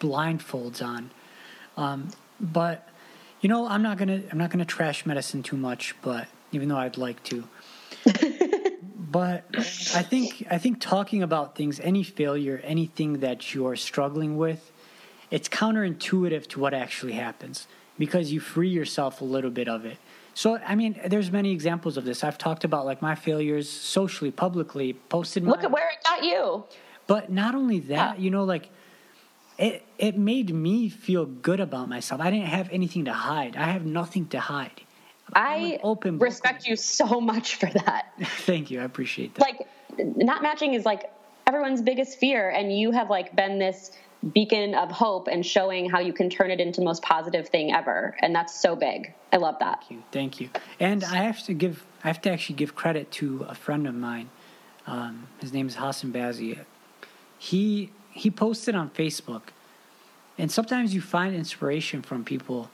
[0.00, 1.10] blindfolds on.
[1.76, 2.08] Um,
[2.40, 2.88] but
[3.40, 6.76] you know, I'm not gonna I'm not gonna trash medicine too much, but even though
[6.76, 7.44] I'd like to.
[9.10, 14.72] but I think I think talking about things, any failure, anything that you're struggling with,
[15.30, 17.66] it's counterintuitive to what actually happens
[17.98, 19.98] because you free yourself a little bit of it.
[20.34, 22.22] So I mean, there's many examples of this.
[22.22, 25.44] I've talked about like my failures socially, publicly, posted.
[25.44, 26.64] Look at where it got you.
[27.06, 28.22] But not only that, yeah.
[28.22, 28.68] you know, like
[29.58, 32.20] it it made me feel good about myself.
[32.20, 33.56] I didn't have anything to hide.
[33.56, 34.82] I have nothing to hide.
[35.34, 38.12] I open respect you so much for that.
[38.20, 38.80] Thank you.
[38.80, 39.42] I appreciate that.
[39.42, 39.66] Like
[39.98, 41.10] not matching is like
[41.46, 43.90] everyone's biggest fear and you have like been this
[44.34, 47.72] beacon of hope and showing how you can turn it into the most positive thing
[47.72, 51.42] ever and that's so big i love that thank you thank you and i have
[51.42, 54.28] to give i have to actually give credit to a friend of mine
[54.86, 56.58] um, his name is hassan bazi
[57.38, 59.42] he he posted on facebook
[60.36, 62.70] and sometimes you find inspiration from people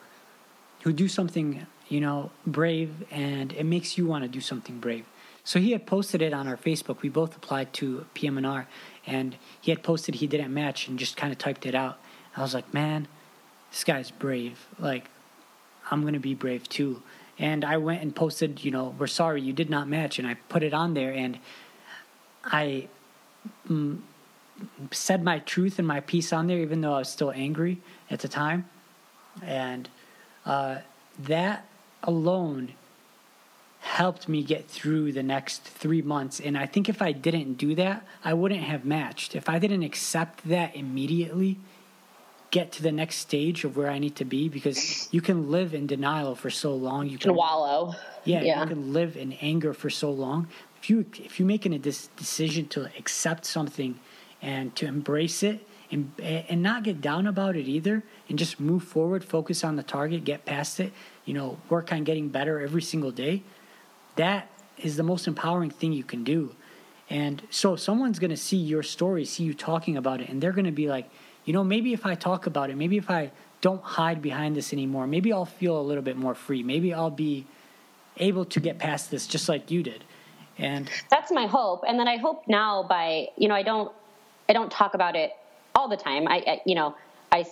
[0.83, 5.05] who do something you know brave and it makes you want to do something brave
[5.45, 7.03] so he had posted it on our Facebook.
[7.03, 8.67] We both applied to PM&R,
[9.07, 11.99] and he had posted he didn't match and just kind of typed it out.
[12.35, 13.07] I was like, man,
[13.71, 14.67] this guy's brave.
[14.79, 15.11] Like,
[15.91, 17.03] I'm gonna be brave too.
[17.39, 20.35] And I went and posted, you know, we're sorry you did not match, and I
[20.49, 21.39] put it on there, and
[22.43, 22.89] I
[23.69, 24.01] mm,
[24.93, 28.21] said my truth and my piece on there, even though I was still angry at
[28.21, 28.67] the time,
[29.43, 29.91] and
[30.47, 30.79] uh,
[31.19, 31.67] that
[32.07, 32.73] alone
[33.81, 36.41] helped me get through the next three months.
[36.41, 39.37] And I think if I didn't do that, I wouldn't have matched.
[39.37, 41.59] If I didn't accept that immediately,
[42.51, 45.75] get to the next stage of where I need to be, because you can live
[45.75, 47.09] in denial for so long.
[47.09, 47.95] You can wallow.
[48.25, 50.49] Yeah, yeah, you can live in anger for so long.
[50.81, 53.99] If you if you're making a decision to accept something
[54.41, 58.85] and to embrace it and and not get down about it either, and just move
[58.85, 60.93] forward, focus on the target, get past it.
[61.25, 63.43] You know, work on getting better every single day
[64.17, 66.55] that is the most empowering thing you can do.
[67.11, 70.53] And so someone's going to see your story, see you talking about it, and they're
[70.53, 71.09] going to be like,
[71.45, 74.73] you know, maybe if I talk about it, maybe if I don't hide behind this
[74.73, 76.63] anymore, maybe I'll feel a little bit more free.
[76.63, 77.47] Maybe I'll be
[78.17, 80.05] able to get past this just like you did.
[80.57, 81.85] And that's my hope.
[81.87, 83.93] And then I hope now by, you know, I don't
[84.49, 85.33] I don't talk about it
[85.75, 86.29] all the time.
[86.29, 86.95] I, I you know,
[87.33, 87.45] I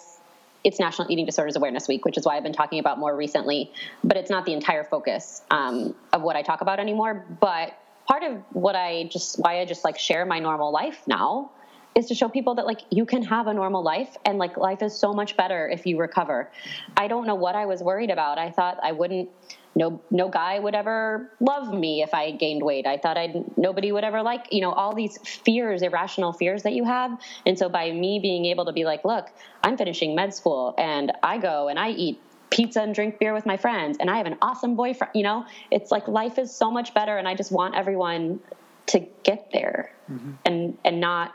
[0.65, 3.73] it's National Eating Disorders Awareness Week, which is why I've been talking about more recently.
[4.05, 7.27] But it's not the entire focus um, of what I talk about anymore.
[7.41, 11.51] But part of what I just why I just like share my normal life now
[11.95, 14.83] is to show people that like you can have a normal life and like life
[14.83, 16.51] is so much better if you recover.
[16.97, 18.39] I don't know what I was worried about.
[18.39, 19.29] I thought I wouldn't
[19.75, 22.87] no no guy would ever love me if I gained weight.
[22.87, 26.73] I thought I'd nobody would ever like, you know, all these fears, irrational fears that
[26.73, 27.19] you have.
[27.47, 29.31] And so by me being able to be like, look,
[29.63, 33.47] I'm finishing med school and I go and I eat pizza and drink beer with
[33.47, 36.71] my friends and I have an awesome boyfriend, you know, it's like life is so
[36.71, 38.41] much better and I just want everyone
[38.87, 40.33] to get there mm-hmm.
[40.45, 41.35] and and not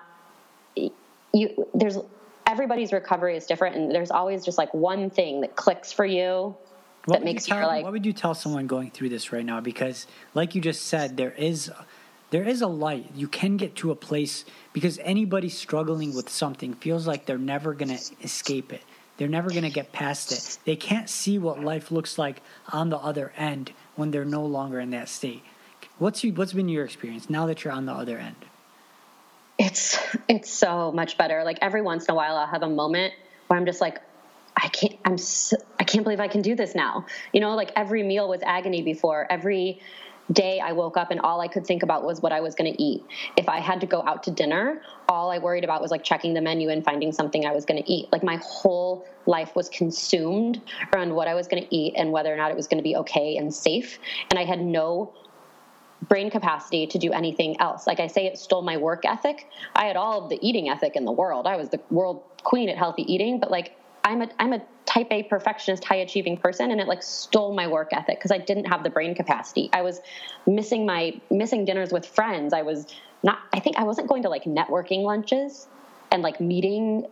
[1.33, 1.97] you there's
[2.45, 6.55] everybody's recovery is different and there's always just like one thing that clicks for you
[7.07, 7.83] what that makes you, tell, like.
[7.83, 9.61] What would you tell someone going through this right now?
[9.61, 11.71] Because, like you just said, there is
[12.29, 13.11] there is a light.
[13.15, 14.43] You can get to a place
[14.73, 18.81] because anybody struggling with something feels like they're never going to escape it.
[19.15, 20.59] They're never going to get past it.
[20.65, 22.41] They can't see what life looks like
[22.71, 25.41] on the other end when they're no longer in that state.
[25.97, 28.35] What's what's been your experience now that you're on the other end?
[29.57, 31.43] It's it's so much better.
[31.43, 33.13] Like every once in a while, I'll have a moment
[33.47, 34.01] where I'm just like,
[34.57, 37.05] I can't, I'm, so, I can't believe I can do this now.
[37.31, 39.27] You know, like every meal was agony before.
[39.29, 39.79] Every
[40.31, 42.73] day I woke up and all I could think about was what I was going
[42.73, 43.03] to eat.
[43.37, 46.33] If I had to go out to dinner, all I worried about was like checking
[46.33, 48.11] the menu and finding something I was going to eat.
[48.11, 50.61] Like my whole life was consumed
[50.93, 52.83] around what I was going to eat and whether or not it was going to
[52.83, 53.99] be okay and safe.
[54.29, 55.13] And I had no
[56.09, 57.87] brain capacity to do anything else.
[57.87, 59.47] Like I say, it stole my work ethic.
[59.75, 61.47] I had all of the eating ethic in the world.
[61.47, 63.75] I was the world queen at healthy eating, but like
[64.07, 67.67] I'm a I'm a type A perfectionist, high achieving person, and it like stole my
[67.67, 69.69] work ethic because I didn't have the brain capacity.
[69.73, 69.99] I was
[70.45, 72.53] missing my missing dinners with friends.
[72.53, 72.87] I was
[73.21, 73.39] not.
[73.53, 75.67] I think I wasn't going to like networking lunches
[76.11, 77.05] and like meeting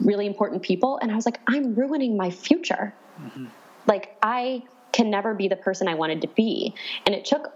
[0.00, 0.98] really important people.
[1.02, 2.94] And I was like, I'm ruining my future.
[3.20, 3.46] Mm-hmm.
[3.86, 6.74] Like I can never be the person I wanted to be.
[7.04, 7.52] And it took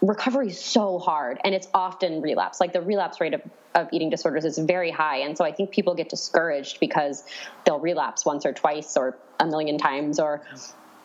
[0.00, 2.60] recovery is so hard and it's often relapse.
[2.60, 3.42] Like the relapse rate of,
[3.74, 5.18] of eating disorders is very high.
[5.18, 7.24] And so I think people get discouraged because
[7.64, 10.42] they'll relapse once or twice or a million times or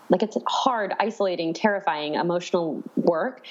[0.10, 3.46] like it's hard, isolating, terrifying, emotional work.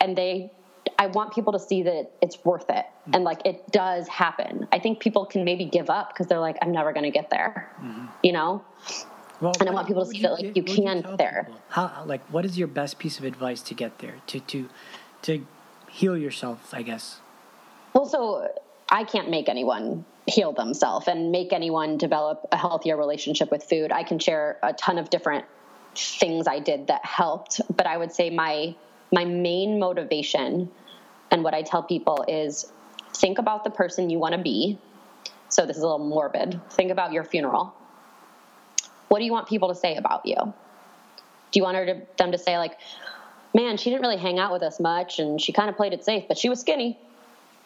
[0.00, 0.50] And they
[0.98, 4.66] I want people to see that it's worth it and like it does happen.
[4.72, 7.30] I think people can maybe give up because they're like, I'm never going to get
[7.30, 8.06] there, mm-hmm.
[8.22, 8.64] you know?
[9.40, 11.44] Well, and I want people to see that like you can get there.
[11.46, 11.60] People?
[11.68, 14.68] How like what is your best piece of advice to get there to to
[15.22, 15.46] to
[15.88, 16.72] heal yourself?
[16.72, 17.20] I guess.
[17.92, 18.48] Well, so
[18.90, 23.92] I can't make anyone heal themselves and make anyone develop a healthier relationship with food.
[23.92, 25.46] I can share a ton of different
[25.94, 28.74] things I did that helped, but I would say my
[29.12, 30.70] my main motivation
[31.30, 32.70] and what I tell people is
[33.14, 34.78] think about the person you want to be.
[35.48, 36.60] So this is a little morbid.
[36.70, 37.74] Think about your funeral.
[39.08, 40.36] What do you want people to say about you?
[40.36, 42.78] Do you want to, them to say, like,
[43.54, 46.04] man, she didn't really hang out with us much and she kind of played it
[46.04, 46.98] safe, but she was skinny,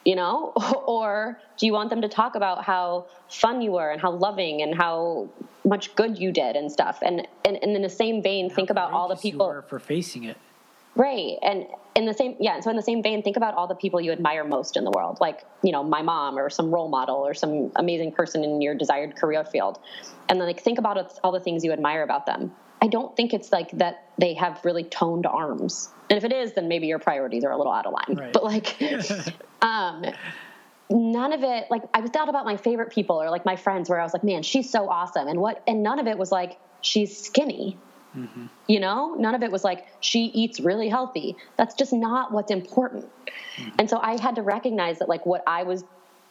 [0.04, 0.52] you know?
[0.86, 4.62] or do you want them to talk about how fun you were and how loving
[4.62, 5.28] and how
[5.64, 7.00] much good you did and stuff?
[7.02, 9.62] And, and, and in the same vein, how think about all the people.
[9.62, 10.36] for facing it.
[10.94, 11.38] Right.
[11.42, 12.60] And in the same, yeah.
[12.60, 14.90] So in the same vein, think about all the people you admire most in the
[14.90, 18.60] world, like, you know, my mom or some role model or some amazing person in
[18.60, 19.78] your desired career field.
[20.28, 22.52] And then like, think about all the things you admire about them.
[22.80, 25.88] I don't think it's like that they have really toned arms.
[26.10, 28.18] And if it is, then maybe your priorities are a little out of line.
[28.18, 28.32] Right.
[28.32, 28.76] But like,
[29.62, 30.04] um,
[30.90, 34.00] none of it, like I thought about my favorite people or like my friends where
[34.00, 35.28] I was like, man, she's so awesome.
[35.28, 37.78] And what, and none of it was like, she's skinny
[38.16, 38.46] Mm-hmm.
[38.66, 41.36] You know, none of it was like she eats really healthy.
[41.56, 43.06] That's just not what's important.
[43.56, 43.70] Mm-hmm.
[43.78, 45.84] And so I had to recognize that like what I was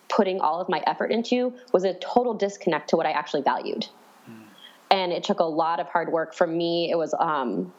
[0.09, 3.87] putting all of my effort into was a total disconnect to what I actually valued.
[4.29, 4.43] Mm-hmm.
[4.91, 6.91] And it took a lot of hard work for me.
[6.91, 7.73] It was um,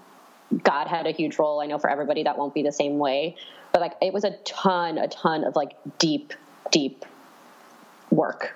[0.65, 1.61] God had a huge role.
[1.61, 3.37] I know for everybody that won't be the same way,
[3.73, 6.33] but like it was a ton, a ton of like deep,
[6.71, 7.05] deep
[8.11, 8.55] work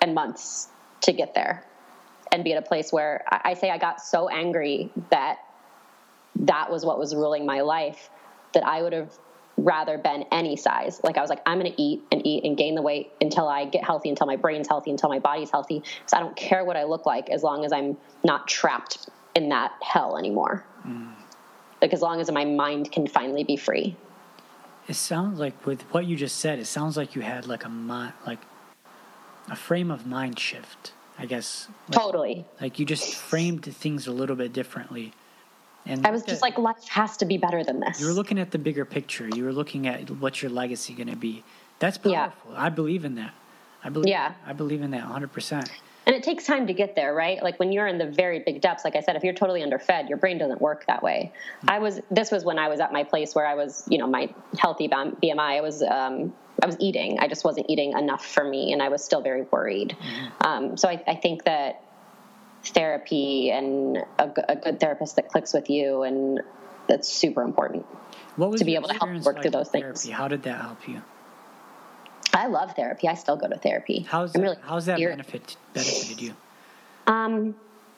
[0.00, 0.68] and months
[1.02, 1.64] to get there
[2.36, 5.38] and be at a place where I say I got so angry that
[6.40, 8.10] that was what was ruling my life
[8.52, 9.10] that I would have
[9.56, 11.00] rather been any size.
[11.02, 13.48] Like I was like, I'm going to eat and eat and gain the weight until
[13.48, 15.82] I get healthy, until my brain's healthy, until my body's healthy.
[16.04, 19.48] So I don't care what I look like as long as I'm not trapped in
[19.48, 20.62] that hell anymore.
[20.86, 21.12] Mm.
[21.80, 23.96] Like as long as my mind can finally be free.
[24.88, 27.70] It sounds like with what you just said, it sounds like you had like a
[27.70, 28.40] mind, like
[29.48, 30.92] a frame of mind shift.
[31.18, 31.68] I guess.
[31.88, 32.44] Like, totally.
[32.60, 35.12] Like you just framed things a little bit differently.
[35.86, 38.00] And I was just like, life has to be better than this.
[38.00, 39.28] You were looking at the bigger picture.
[39.28, 41.44] You were looking at what's your legacy going to be.
[41.78, 42.52] That's powerful.
[42.52, 42.60] Yeah.
[42.60, 43.32] I believe in that.
[43.84, 44.10] I believe.
[44.10, 44.34] Yeah.
[44.44, 45.32] I believe in that 100.
[45.32, 45.70] percent
[46.06, 47.40] And it takes time to get there, right?
[47.40, 50.08] Like when you're in the very big depths, like I said, if you're totally underfed,
[50.08, 51.32] your brain doesn't work that way.
[51.58, 51.70] Mm-hmm.
[51.70, 52.00] I was.
[52.10, 54.88] This was when I was at my place where I was, you know, my healthy
[54.88, 55.38] BMI.
[55.38, 57.18] I was um, I was eating.
[57.18, 59.96] I just wasn't eating enough for me, and I was still very worried.
[59.98, 60.46] Mm-hmm.
[60.46, 61.82] Um, so I, I, think that
[62.64, 66.40] therapy and a, a, good therapist that clicks with you, and
[66.88, 67.84] that's super important.
[68.36, 69.98] What was to be able to help work like through those therapy?
[69.98, 70.08] things?
[70.08, 71.02] How did that help you?
[72.32, 73.08] I love therapy.
[73.08, 74.06] I still go to therapy.
[74.08, 76.34] How's that, really how's that benefit benefited you?
[77.06, 77.54] Um,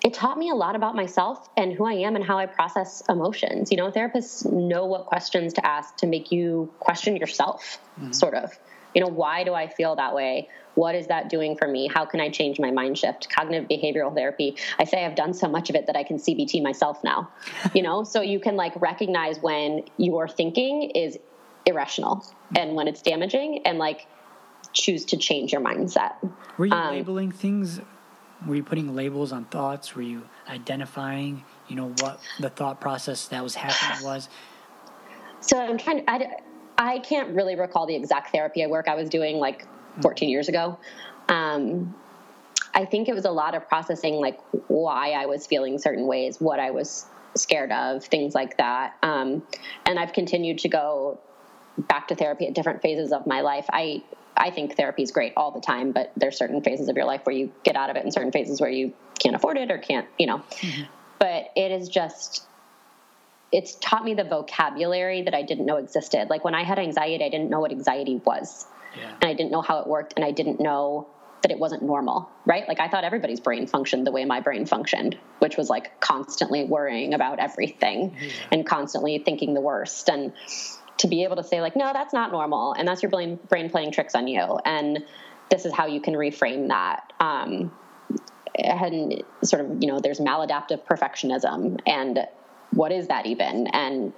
[0.09, 3.03] it taught me a lot about myself and who I am and how I process
[3.11, 3.71] emotions.
[3.71, 8.13] You know, therapists know what questions to ask to make you question yourself, mm-hmm.
[8.13, 8.59] sort of.
[8.95, 10.49] You know, why do I feel that way?
[10.77, 11.91] What is that doing for me?
[11.93, 13.29] How can I change my mind shift?
[13.29, 14.57] Cognitive behavioral therapy.
[14.79, 17.31] I say I've done so much of it that I can CBT myself now.
[17.75, 21.19] you know, so you can like recognize when your thinking is
[21.67, 22.57] irrational mm-hmm.
[22.57, 24.07] and when it's damaging and like
[24.73, 26.15] choose to change your mindset.
[26.57, 27.83] Were you um, labeling things
[28.47, 29.95] were you putting labels on thoughts?
[29.95, 34.29] Were you identifying, you know, what the thought process that was happening was?
[35.41, 36.37] So I'm trying to, I,
[36.77, 40.03] I can't really recall the exact therapy work I was doing like hmm.
[40.03, 40.79] 14 years ago.
[41.29, 41.95] Um,
[42.75, 46.41] I think it was a lot of processing, like why I was feeling certain ways,
[46.41, 48.97] what I was scared of, things like that.
[49.03, 49.43] Um,
[49.85, 51.19] and I've continued to go
[51.77, 53.67] back to therapy at different phases of my life.
[53.73, 54.03] I
[54.39, 57.23] I think therapy is great all the time, but there's certain phases of your life
[57.25, 59.79] where you get out of it and certain phases where you can't afford it or
[59.79, 60.39] can't, you know.
[60.39, 60.83] Mm-hmm.
[61.19, 62.47] But it is just
[63.51, 66.29] it's taught me the vocabulary that I didn't know existed.
[66.29, 68.67] Like when I had anxiety, I didn't know what anxiety was.
[68.99, 69.11] Yeah.
[69.21, 71.09] And I didn't know how it worked and I didn't know
[71.43, 72.67] that it wasn't normal, right?
[72.69, 76.65] Like I thought everybody's brain functioned the way my brain functioned, which was like constantly
[76.65, 78.31] worrying about everything yeah.
[78.51, 80.33] and constantly thinking the worst and
[80.99, 83.71] to be able to say like no that's not normal and that's your brain brain
[83.71, 85.05] playing tricks on you and
[85.51, 87.73] this is how you can reframe that um,
[88.57, 92.27] and sort of you know there's maladaptive perfectionism and
[92.73, 94.13] what is that even and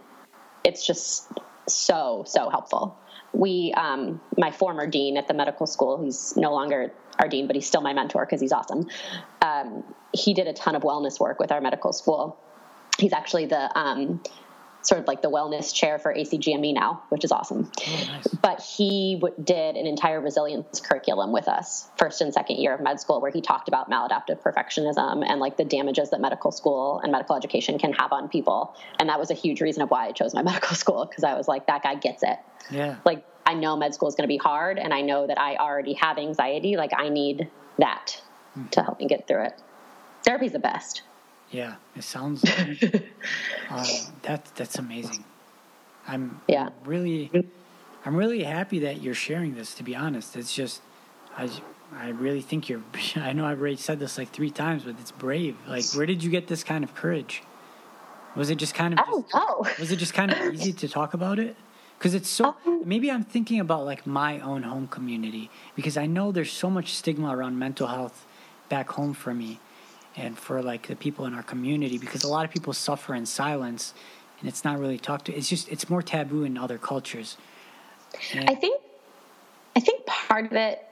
[0.65, 1.31] it's just
[1.67, 2.97] so so helpful.
[3.33, 7.55] We, um, my former dean at the medical school, he's no longer our dean, but
[7.55, 8.89] he's still my mentor because he's awesome.
[9.41, 12.39] Um, he did a ton of wellness work with our medical school.
[12.99, 14.21] He's actually the um,
[14.83, 17.71] sort of like the wellness chair for ACGME now, which is awesome.
[17.87, 18.27] Oh, nice.
[18.29, 22.81] But he w- did an entire resilience curriculum with us, first and second year of
[22.81, 27.01] med school, where he talked about maladaptive perfectionism and like the damages that medical school
[27.03, 28.75] and medical education can have on people.
[28.99, 31.35] And that was a huge reason of why I chose my medical school because I
[31.35, 32.39] was like, that guy gets it.
[32.71, 32.97] Yeah.
[33.05, 35.57] Like I know med school is going to be hard, and I know that I
[35.57, 36.77] already have anxiety.
[36.77, 38.23] Like I need that
[38.57, 38.69] mm-hmm.
[38.69, 39.61] to help me get through it.
[40.25, 41.03] Therapy's the best.
[41.51, 42.45] Yeah, it sounds.
[44.23, 45.25] That that's amazing.
[46.07, 47.31] I'm yeah really,
[48.05, 49.75] I'm really happy that you're sharing this.
[49.75, 50.83] To be honest, it's just,
[51.37, 51.49] I
[51.95, 52.83] I really think you're.
[53.17, 55.57] I know I've already said this like three times, but it's brave.
[55.69, 57.43] Like, where did you get this kind of courage?
[58.37, 59.01] Was it just kind of?
[59.01, 59.67] I don't know.
[59.79, 61.57] Was it just kind of easy to talk about it?
[61.99, 62.57] Because it's so.
[62.67, 66.71] Um, maybe I'm thinking about like my own home community because I know there's so
[66.71, 68.27] much stigma around mental health
[68.69, 69.61] back home for me
[70.17, 73.27] and for like the people in our community because a lot of people suffer in
[73.27, 73.95] silence
[74.41, 77.37] and it's not really talked to it's just it's more taboo in other cultures.
[78.35, 78.81] And i think
[79.77, 80.85] i think part of it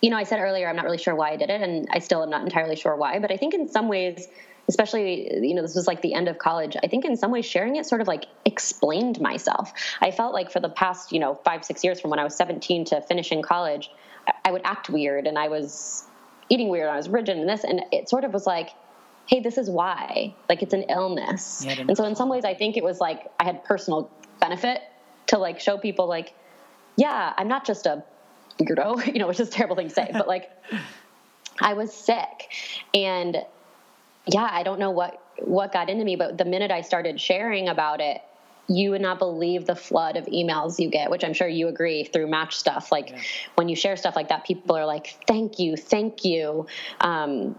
[0.00, 1.98] you know i said earlier i'm not really sure why i did it and i
[1.98, 4.28] still am not entirely sure why but i think in some ways
[4.68, 7.44] especially you know this was like the end of college i think in some ways
[7.44, 9.72] sharing it sort of like explained myself.
[10.00, 12.36] I felt like for the past you know five six years from when i was
[12.36, 13.90] 17 to finishing college
[14.44, 16.04] i would act weird and i was
[16.52, 16.88] eating weird.
[16.88, 18.70] I was rigid and this, and it sort of was like,
[19.26, 20.34] hey, this is why.
[20.50, 21.64] Like it's an illness.
[21.66, 24.82] Yeah, and so in some ways, I think it was like I had personal benefit
[25.28, 26.34] to like show people like,
[26.96, 28.04] yeah, I'm not just a
[28.58, 30.50] weirdo, you know, which is a terrible thing to say, but like
[31.60, 32.52] I was sick,
[32.92, 33.38] and
[34.26, 37.68] yeah, I don't know what what got into me, but the minute I started sharing
[37.68, 38.20] about it,
[38.68, 42.04] you would not believe the flood of emails you get, which I'm sure you agree
[42.04, 42.92] through match stuff.
[42.92, 43.20] Like yeah.
[43.56, 46.66] when you share stuff like that, people are like, thank you, thank you.
[47.00, 47.56] Um,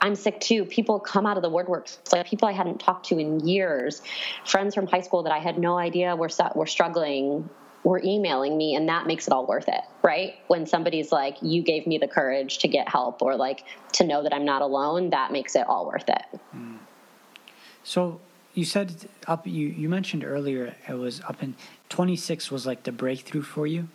[0.00, 0.64] I'm sick too.
[0.64, 4.02] People come out of the woodworks, like people I hadn't talked to in years,
[4.44, 7.48] friends from high school that I had no idea were were struggling,
[7.84, 10.34] were emailing me, and that makes it all worth it, right?
[10.48, 14.22] When somebody's like, "You gave me the courage to get help," or like to know
[14.22, 16.40] that I'm not alone, that makes it all worth it.
[16.54, 16.78] Mm.
[17.82, 18.20] So
[18.54, 19.46] you said up.
[19.46, 21.54] You you mentioned earlier it was up in
[21.88, 23.88] 26 was like the breakthrough for you.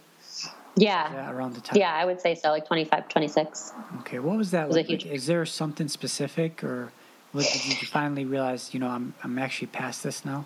[0.75, 1.31] Yeah.
[1.31, 1.77] around the time.
[1.77, 3.73] Yeah, I would say so, like 25, 26.
[3.99, 4.85] Okay, what was that was like?
[4.85, 5.05] Huge...
[5.05, 6.93] Is there something specific, or
[7.31, 8.73] what, did you finally realize?
[8.73, 10.45] You know, I'm I'm actually past this now.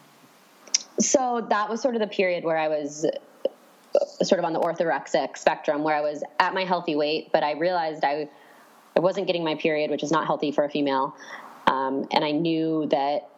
[1.00, 4.60] So that was sort of the period where I was uh, sort of on the
[4.60, 8.30] orthorexic spectrum, where I was at my healthy weight, but I realized I
[8.96, 11.16] I wasn't getting my period, which is not healthy for a female,
[11.68, 13.30] um, and I knew that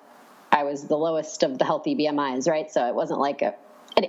[0.56, 2.72] I was the lowest of the healthy BMIs, right?
[2.72, 3.54] So it wasn't like a,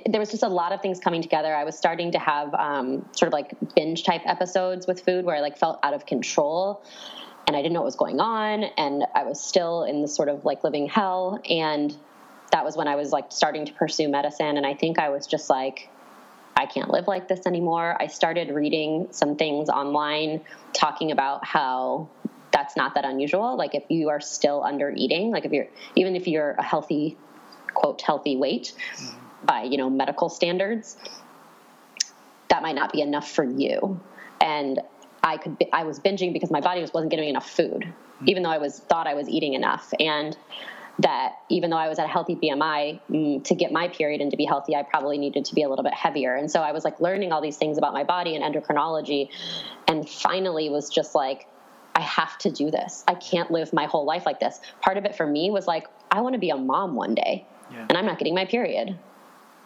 [0.09, 1.53] there was just a lot of things coming together.
[1.53, 5.35] I was starting to have um, sort of like binge type episodes with food where
[5.35, 6.85] I like felt out of control
[7.49, 8.63] and I didn't know what was going on.
[8.63, 11.41] And I was still in this sort of like living hell.
[11.51, 11.97] And
[12.53, 14.57] that was when I was like starting to pursue medicine.
[14.57, 15.89] And I think I was just like,
[16.57, 17.97] I can't live like this anymore.
[18.01, 20.43] I started reading some things online
[20.73, 22.09] talking about how
[22.57, 23.55] that's not that unusual.
[23.55, 27.19] Like if you are still under eating, like if you're even if you're a healthy
[27.75, 28.73] quote healthy weight
[29.45, 30.97] by you know medical standards,
[32.49, 34.01] that might not be enough for you.
[34.41, 34.81] And
[35.23, 38.29] I could be, I was binging because my body just wasn't getting enough food, mm-hmm.
[38.29, 39.93] even though I was thought I was eating enough.
[40.01, 40.35] And
[41.01, 44.31] that even though I was at a healthy BMI, mm, to get my period and
[44.31, 46.35] to be healthy, I probably needed to be a little bit heavier.
[46.35, 49.29] And so I was like learning all these things about my body and endocrinology,
[49.87, 51.47] and finally was just like,
[51.97, 53.03] I have to do this.
[53.09, 54.61] I can't live my whole life like this.
[54.83, 57.47] Part of it for me was like, I want to be a mom one day,
[57.73, 57.87] yeah.
[57.89, 58.99] and I'm not getting my period.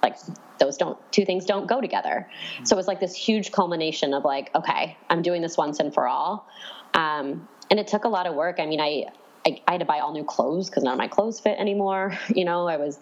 [0.01, 0.17] Like
[0.59, 2.29] those don't two things don't go together.
[2.55, 2.65] Mm-hmm.
[2.65, 5.93] So it was like this huge culmination of like, okay, I'm doing this once and
[5.93, 6.47] for all.
[6.95, 8.61] Um, and it took a lot of work.
[8.61, 9.07] I mean, I
[9.45, 12.17] I, I had to buy all new clothes because none of my clothes fit anymore.
[12.35, 13.01] You know, I was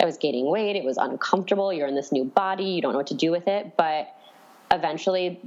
[0.00, 0.74] I was gaining weight.
[0.74, 1.72] It was uncomfortable.
[1.72, 2.64] You're in this new body.
[2.64, 3.76] You don't know what to do with it.
[3.76, 4.14] But
[4.70, 5.40] eventually,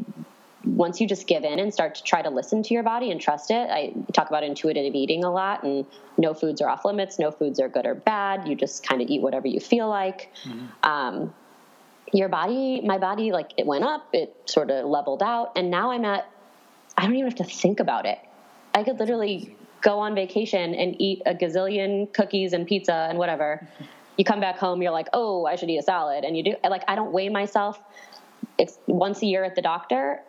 [0.66, 3.20] once you just give in and start to try to listen to your body and
[3.20, 5.86] trust it, I talk about intuitive eating a lot and
[6.18, 8.48] no foods are off limits, no foods are good or bad.
[8.48, 10.32] You just kind of eat whatever you feel like.
[10.44, 10.90] Mm-hmm.
[10.90, 11.34] Um,
[12.14, 15.92] your body, my body, like it went up, it sort of leveled out, and now
[15.92, 16.30] I'm at,
[16.98, 18.20] I don't even have to think about it.
[18.76, 23.68] I could literally go on vacation and eat a gazillion cookies and pizza and whatever.
[24.18, 26.26] You come back home, you're like, oh, I should eat a salad.
[26.26, 27.82] And you do, like, I don't weigh myself.
[28.60, 30.22] It's once a year at the doctor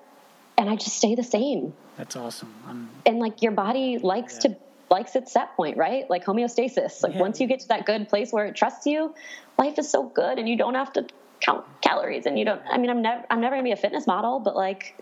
[0.59, 1.73] and I just stay the same.
[1.97, 2.53] That's awesome.
[2.67, 4.53] I'm, and like your body likes yeah.
[4.53, 4.57] to
[4.91, 6.09] likes its set point, right?
[6.11, 7.03] Like homeostasis.
[7.03, 7.21] Like Yeah.
[7.21, 9.15] once you get to that good place where it trusts you,
[9.59, 11.07] life is so good and you don't have to
[11.41, 14.07] count calories and you don't I mean I'm never I'm never gonna be a fitness
[14.07, 14.95] model, but like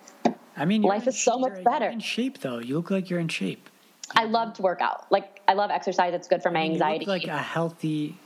[0.57, 1.87] I mean, Life is so much better.
[1.87, 2.59] You're in shape though.
[2.59, 3.71] You look like you're in shape.
[4.15, 5.11] I love to work out.
[5.11, 6.13] Like I love exercise.
[6.15, 7.07] It's good for my anxiety.
[7.07, 8.17] Like a healthy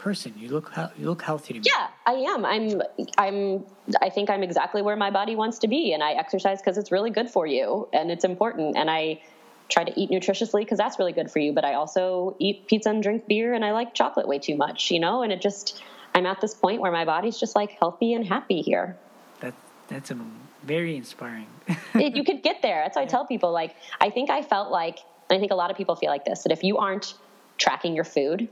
[0.00, 0.34] person.
[0.36, 1.66] You look you look healthy to me.
[1.72, 2.44] yeah, I am.
[2.44, 2.82] I'm.
[3.18, 3.64] I'm.
[4.00, 6.90] I think I'm exactly where my body wants to be, and I exercise because it's
[6.90, 8.76] really good for you and it's important.
[8.76, 9.20] And I
[9.68, 11.52] try to eat nutritiously because that's really good for you.
[11.52, 14.90] But I also eat pizza and drink beer, and I like chocolate way too much,
[14.90, 15.22] you know.
[15.22, 15.82] And it just,
[16.14, 18.96] I'm at this point where my body's just like healthy and happy here.
[19.40, 19.54] That
[19.88, 20.16] that's a
[20.64, 21.46] very inspiring.
[21.94, 22.80] It- you could get there.
[22.84, 23.52] That's why I tell people.
[23.52, 24.98] Like, I think I felt like,
[25.28, 27.14] and I think a lot of people feel like this, that if you aren't
[27.58, 28.48] tracking your food,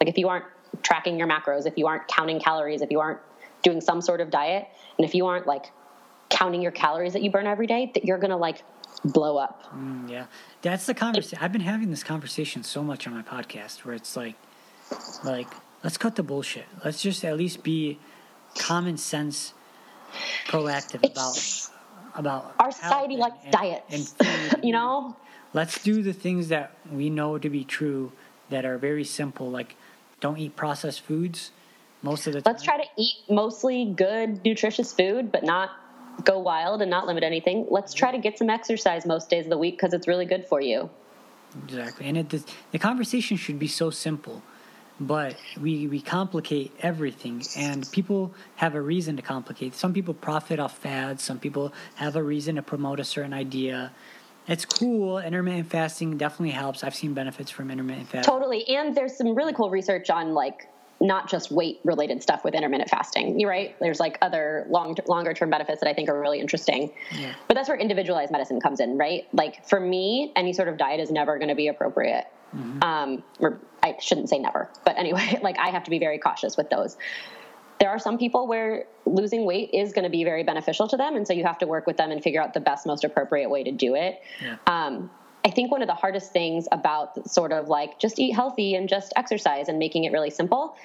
[0.00, 0.44] like if you aren't
[0.82, 3.18] tracking your macros, if you aren't counting calories, if you aren't
[3.62, 4.68] doing some sort of diet,
[4.98, 5.66] and if you aren't like
[6.30, 8.62] counting your calories that you burn every day, that you're gonna like
[9.04, 9.62] blow up.
[9.74, 10.26] Mm, yeah,
[10.62, 11.38] that's the conversation.
[11.40, 14.34] I've been having this conversation so much on my podcast where it's like,
[15.24, 15.48] like
[15.82, 16.66] let's cut the bullshit.
[16.84, 17.98] Let's just at least be
[18.56, 19.52] common sense,
[20.46, 21.70] proactive It's- about
[22.16, 25.16] about Our society likes and- diets, and you know.
[25.52, 28.12] let's do the things that we know to be true
[28.50, 29.74] that are very simple like
[30.24, 31.50] don't eat processed foods
[32.00, 32.54] most of the time.
[32.54, 35.72] Let's try to eat mostly good, nutritious food, but not
[36.24, 37.66] go wild and not limit anything.
[37.68, 40.46] Let's try to get some exercise most days of the week because it's really good
[40.46, 40.88] for you.
[41.64, 44.42] exactly and it, the, the conversation should be so simple
[45.00, 50.58] but we, we complicate everything and people have a reason to complicate some people profit
[50.58, 53.92] off fads some people have a reason to promote a certain idea
[54.46, 58.66] it's cool intermittent fasting definitely helps i've seen benefits from intermittent fasting Totally.
[58.68, 60.68] And there's some really cool research on like
[61.00, 63.38] not just weight related stuff with intermittent fasting.
[63.38, 63.76] You're right.
[63.80, 66.92] There's like other long longer term benefits that I think are really interesting.
[67.16, 67.34] Yeah.
[67.48, 69.26] But that's where individualized medicine comes in, right?
[69.32, 72.26] Like for me, any sort of diet is never going to be appropriate.
[72.82, 76.56] Um, or I shouldn't say never, but anyway, like I have to be very cautious
[76.56, 76.96] with those.
[77.84, 81.16] There are some people where losing weight is going to be very beneficial to them,
[81.16, 83.50] and so you have to work with them and figure out the best, most appropriate
[83.50, 84.22] way to do it.
[84.42, 84.56] Yeah.
[84.66, 85.10] Um,
[85.44, 88.88] I think one of the hardest things about sort of like just eat healthy and
[88.88, 90.78] just exercise and making it really simple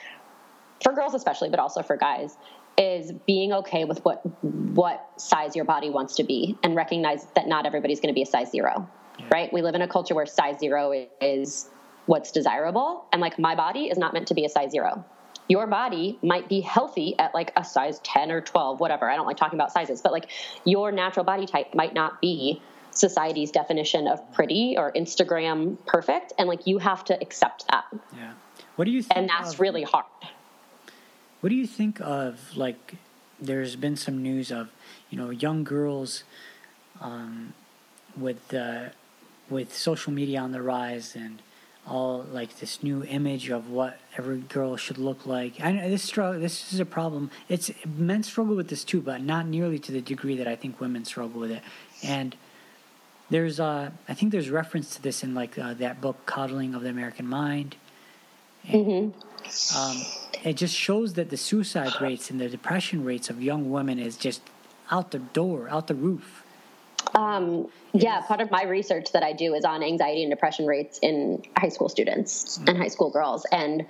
[0.83, 2.35] for girls especially, but also for guys,
[2.77, 7.47] is being okay with what what size your body wants to be and recognize that
[7.47, 8.89] not everybody's going to be a size zero.
[9.31, 9.53] Right?
[9.53, 11.69] We live in a culture where size zero is
[12.07, 15.05] what's desirable, and like my body is not meant to be a size zero.
[15.49, 19.09] Your body might be healthy at like a size 10 or 12, whatever.
[19.09, 20.29] I don't like talking about sizes, but like
[20.63, 26.33] your natural body type might not be society's definition of pretty or Instagram perfect.
[26.37, 27.85] And like you have to accept that.
[28.15, 28.33] yeah
[28.75, 30.05] what do you think And that's of- really hard.
[31.41, 32.95] What do you think of like?
[33.41, 34.69] There's been some news of
[35.09, 36.23] you know young girls,
[37.01, 37.53] um,
[38.17, 38.89] with uh,
[39.49, 41.41] with social media on the rise and
[41.89, 45.59] all like this new image of what every girl should look like.
[45.59, 46.39] I know this struggle.
[46.39, 47.31] This is a problem.
[47.49, 50.79] It's men struggle with this too, but not nearly to the degree that I think
[50.79, 51.63] women struggle with it.
[52.03, 52.35] And
[53.29, 56.81] there's uh, I think there's reference to this in like uh, that book, Coddling of
[56.81, 57.75] the American Mind.
[58.67, 59.13] And,
[59.75, 59.97] um,
[60.43, 64.15] it just shows that the suicide rates and the depression rates of young women is
[64.15, 64.41] just
[64.91, 66.43] out the door, out the roof.
[67.15, 70.99] Um, yeah, part of my research that I do is on anxiety and depression rates
[71.01, 73.85] in high school students and high school girls, and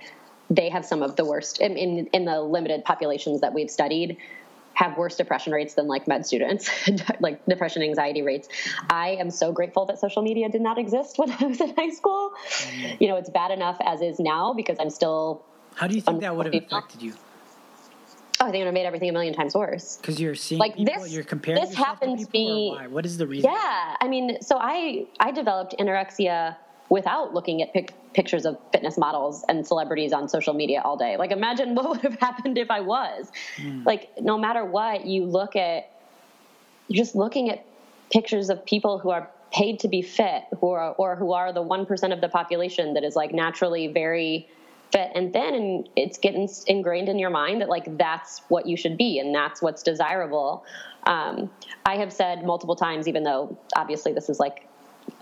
[0.48, 4.16] they have some of the worst in, in in the limited populations that we've studied
[4.74, 6.70] have worse depression rates than like med students,
[7.20, 8.48] like depression anxiety rates.
[8.88, 11.90] I am so grateful that social media did not exist when I was in high
[11.90, 12.32] school.
[12.98, 15.44] You know, it's bad enough as is now because I'm still.
[15.74, 17.14] How do you think that would have affected you?
[18.40, 19.98] Oh, I think it would have made everything a million times worse.
[19.98, 22.86] Because you're seeing Like, people, this- you're comparing this happens to people, me-?
[22.88, 23.50] What is the reason?
[23.50, 26.56] Yeah, I mean, so I I developed anorexia
[26.88, 31.16] without looking at pic- pictures of fitness models and celebrities on social media all day.
[31.18, 33.30] Like, imagine what would have happened if I was.
[33.58, 33.82] Hmm.
[33.84, 35.90] Like, no matter what, you look at,
[36.88, 37.64] you're just looking at
[38.10, 41.62] pictures of people who are paid to be fit, who are or who are the
[41.62, 44.48] one percent of the population that is like naturally very
[44.92, 48.76] fit and thin, and it's getting ingrained in your mind that like that's what you
[48.76, 50.64] should be and that's what's desirable.
[51.04, 51.50] Um,
[51.86, 54.66] I have said multiple times, even though obviously this is like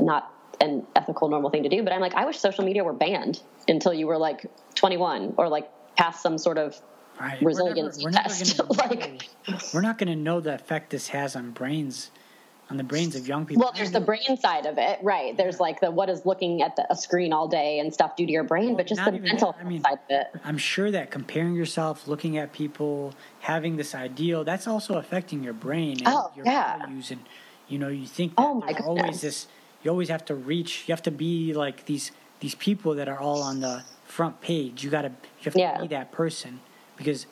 [0.00, 2.92] not an ethical normal thing to do, but I'm like, I wish social media were
[2.92, 6.80] banned until you were like 21 or like past some sort of
[7.20, 7.42] Right.
[7.42, 8.60] resiliency we're never, test.
[8.60, 11.50] We're never, gonna Like- know, we're not going to know the effect this has on
[11.50, 12.12] brains,
[12.70, 13.62] on the brains of young people.
[13.64, 15.36] Well, there's the brain side of it, right?
[15.36, 18.26] There's like the what does looking at the, a screen all day and stuff do
[18.26, 19.60] to your brain, but just the mental that.
[19.64, 20.26] I mean- side of it.
[20.44, 25.54] I'm sure that comparing yourself, looking at people, having this ideal, that's also affecting your
[25.54, 26.78] brain and Oh, your yeah.
[26.78, 27.10] values.
[27.10, 27.20] And,
[27.68, 29.46] you know, you think that Oh, my there's always this,
[29.82, 30.84] you you always have to reach.
[30.86, 32.10] You have to be like these
[32.40, 34.84] these people that are all on the front page.
[34.84, 35.80] You gotta you have to Yeah.
[35.80, 36.60] be that person
[36.96, 37.26] because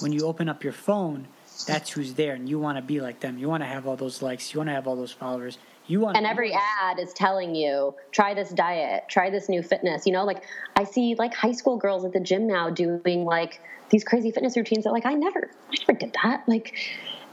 [0.00, 1.26] when you open up your phone,
[1.66, 3.38] that's who's there, and you want to be like them.
[3.38, 4.52] You want to have all those likes.
[4.52, 5.58] You want to have all those followers.
[5.88, 10.06] You want and every ad is telling you try this diet try this new fitness
[10.06, 10.44] you know like
[10.76, 14.54] i see like high school girls at the gym now doing like these crazy fitness
[14.54, 16.74] routines that like i never i never did that like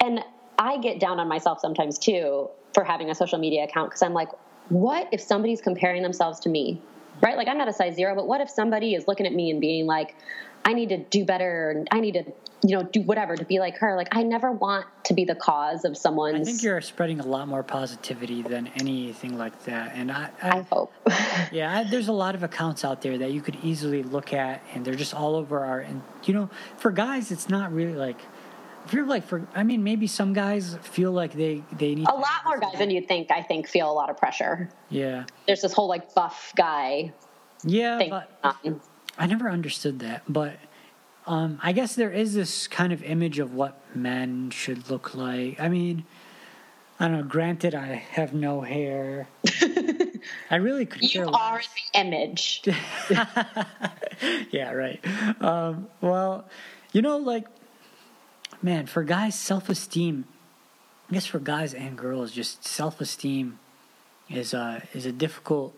[0.01, 0.21] and
[0.57, 4.13] i get down on myself sometimes too for having a social media account because i'm
[4.13, 4.29] like
[4.69, 6.81] what if somebody's comparing themselves to me
[7.21, 9.51] right like i'm not a size zero but what if somebody is looking at me
[9.51, 10.15] and being like
[10.63, 12.23] i need to do better and i need to
[12.67, 15.35] you know do whatever to be like her like i never want to be the
[15.35, 19.93] cause of someone's I think you're spreading a lot more positivity than anything like that,
[19.95, 20.91] and I, I, I hope.
[21.51, 24.63] yeah, I, there's a lot of accounts out there that you could easily look at,
[24.73, 25.79] and they're just all over our.
[25.79, 28.19] And you know, for guys, it's not really like.
[28.85, 32.15] If you're like for, I mean, maybe some guys feel like they they need a
[32.15, 33.31] lot more guys than you'd think.
[33.31, 34.69] I think feel a lot of pressure.
[34.89, 37.13] Yeah, There's this whole like buff guy
[37.65, 37.97] yeah.
[39.17, 40.57] I never understood that, but
[41.27, 45.59] um, I guess there is this kind of image of what men should look like.
[45.59, 46.05] I mean,
[46.99, 47.23] I don't know.
[47.23, 49.27] Granted, I have no hair.
[50.51, 51.41] I really could care You less.
[51.41, 52.61] are the image.
[54.51, 54.99] yeah, right.
[55.41, 56.45] Um, well,
[56.93, 57.47] you know, like,
[58.61, 60.25] man, for guys, self esteem.
[61.09, 63.59] I guess for guys and girls, just self esteem
[64.29, 65.75] is a is a difficult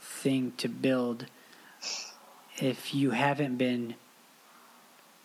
[0.00, 1.26] thing to build
[2.58, 3.94] if you haven't been.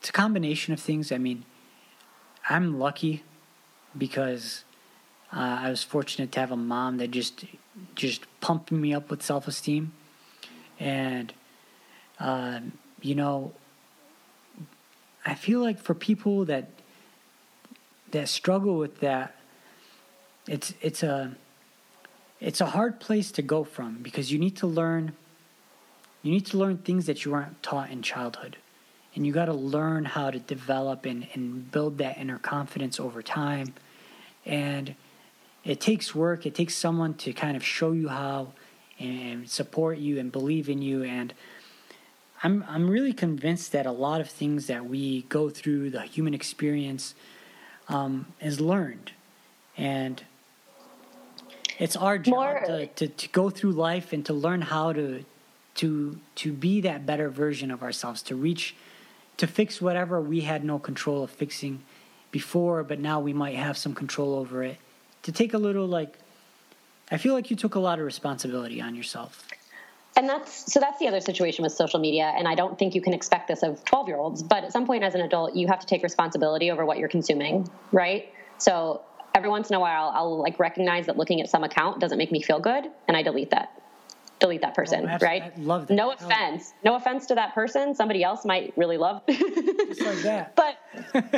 [0.08, 1.12] It's a combination of things.
[1.12, 1.44] I mean,
[2.50, 3.24] I'm lucky
[3.98, 4.64] because
[5.34, 7.44] uh, I was fortunate to have a mom that just
[7.94, 9.92] just pumped me up with self esteem,
[10.80, 11.34] and
[12.22, 13.52] um, you know,
[15.26, 16.70] I feel like for people that
[18.12, 19.36] that struggle with that,
[20.48, 21.36] it's it's a
[22.40, 25.18] it's a hard place to go from because you need to learn
[26.24, 28.56] you need to learn things that you weren't taught in childhood
[29.18, 33.24] and you got to learn how to develop and, and build that inner confidence over
[33.24, 33.74] time.
[34.46, 34.94] And
[35.66, 36.46] it takes work.
[36.46, 38.54] It takes someone to kind of show you how
[39.00, 41.04] and support you and believe in you.
[41.04, 41.34] And
[42.44, 46.36] I'm I'm really convinced that a lot of things that we go through the human
[46.36, 47.16] experience
[47.90, 49.14] um, is learned,
[49.76, 50.24] and
[51.80, 55.26] it's our job More- to, to, to go through life and to learn how to
[55.76, 58.76] to to be that better version of ourselves, to reach,
[59.38, 61.84] to fix whatever we had no control of fixing
[62.32, 64.78] before, but now we might have some control over it.
[65.24, 66.18] To take a little like,
[67.12, 69.48] I feel like you took a lot of responsibility on yourself.
[70.16, 72.34] And that's so that's the other situation with social media.
[72.36, 74.88] And I don't think you can expect this of 12 year olds, but at some
[74.88, 78.34] point as an adult, you have to take responsibility over what you're consuming, right?
[78.58, 79.02] So
[79.36, 82.32] every once in a while, I'll like recognize that looking at some account doesn't make
[82.32, 83.80] me feel good, and I delete that.
[84.40, 85.42] Delete that person, Oh, right?
[85.44, 85.94] I love that.
[85.96, 86.14] No Oh.
[86.14, 86.74] offense.
[86.84, 87.96] No offense to that person.
[87.96, 89.24] Somebody else might really love.
[89.30, 90.56] Just like that.
[90.56, 90.78] but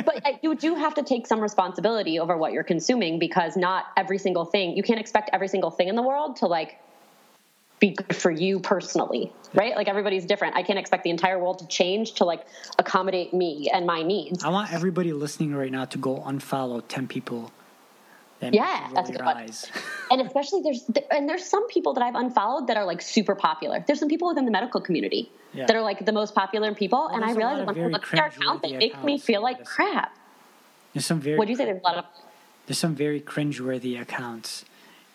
[0.04, 4.18] but you do have to take some responsibility over what you're consuming because not every
[4.18, 6.78] single thing you can't expect every single thing in the world to like
[7.78, 11.58] be good for you personally right like everybody's different i can't expect the entire world
[11.60, 12.44] to change to like
[12.78, 17.08] accommodate me and my needs I want everybody listening right now to go unfollow 10
[17.08, 17.50] people
[18.40, 19.46] that Yeah, that's a good one.
[20.10, 23.84] and especially there's and there's some people that i've unfollowed that are like super popular
[23.86, 25.66] there's some people within the medical community Yeah.
[25.66, 27.88] that are like the most popular people and i realize lot that of when i
[27.88, 30.16] look at their account they make me feel like crap
[30.92, 32.04] There's some very what do you say there's a lot of
[32.66, 34.64] there's some very cringeworthy accounts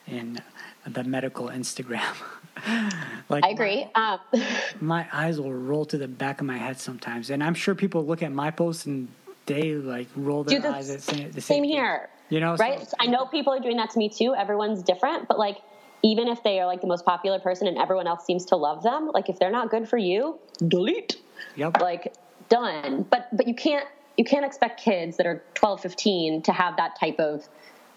[0.07, 0.39] in
[0.85, 2.13] the medical Instagram.
[3.29, 4.45] like i agree um, My,
[4.81, 8.05] my eyes will roll to the back of my head sometimes, and I'm sure people
[8.05, 9.07] look at my posts and
[9.45, 11.71] they like roll their Dude, eyes at same, the same thing.
[11.71, 12.87] here You know, so- right?
[12.99, 14.33] I know people are doing that to me too.
[14.35, 15.57] Everyone's different, but like
[16.03, 18.83] even if they are like the most popular person and everyone else seems to love
[18.83, 21.17] them, like if they're not good for you, delete.
[21.55, 21.81] Yep.
[21.81, 22.13] Like
[22.49, 23.05] done.
[23.09, 26.97] But but you can't you can't expect kids that are 12, 15 to have that
[26.99, 27.47] type of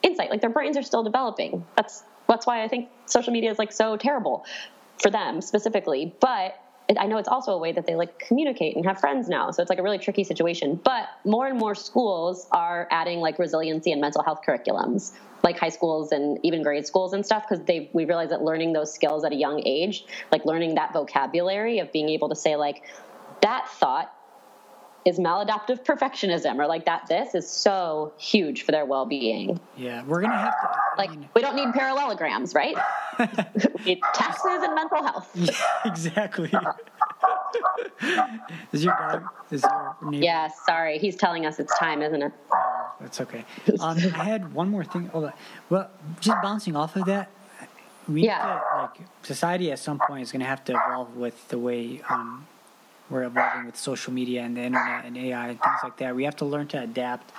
[0.03, 0.31] insight.
[0.31, 1.65] Like their brains are still developing.
[1.77, 4.45] That's that's why I think social media is like so terrible
[5.03, 6.15] for them specifically.
[6.21, 6.61] But
[6.97, 9.51] I know it's also a way that they like communicate and have friends now.
[9.51, 10.81] So it's like a really tricky situation.
[10.83, 15.13] But more and more schools are adding like resiliency and mental health curriculums,
[15.43, 18.73] like high schools and even grade schools and stuff, because they we realize that learning
[18.73, 22.57] those skills at a young age, like learning that vocabulary of being able to say
[22.57, 22.83] like
[23.43, 24.15] that thought
[25.09, 30.21] is maladaptive perfectionism or like that this is so huge for their well-being Yeah, we're
[30.21, 30.69] gonna have to.
[30.69, 32.77] I like mean, we don't need parallelograms right
[33.87, 35.29] we taxes and mental health
[35.87, 36.51] exactly.
[38.73, 39.23] is your dog?
[39.51, 40.25] Is your neighbor?
[40.25, 42.33] yeah sorry he's telling us it's time isn't it
[43.01, 43.45] That's okay.
[43.81, 45.09] Um, I had one more thing.
[45.15, 45.31] Oh,
[45.71, 45.89] well,
[46.21, 47.31] just bouncing off of that,
[48.09, 48.43] we Yeah.
[48.45, 52.03] to, like society at some point is going to have to evolve with the way
[52.11, 52.47] um,
[53.11, 56.15] we're evolving with social media and the internet and AI and things like that.
[56.15, 57.33] We have to learn to adapt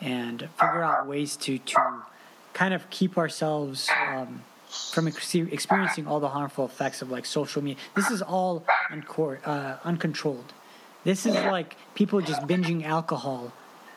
[0.00, 1.76] and figure out ways to to
[2.52, 4.42] kind of keep ourselves um,
[4.92, 7.82] from ex- experiencing all the harmful effects of like social media.
[7.94, 8.64] This is all
[9.44, 10.52] uh, uncontrolled.
[11.04, 13.52] This is like people just binging alcohol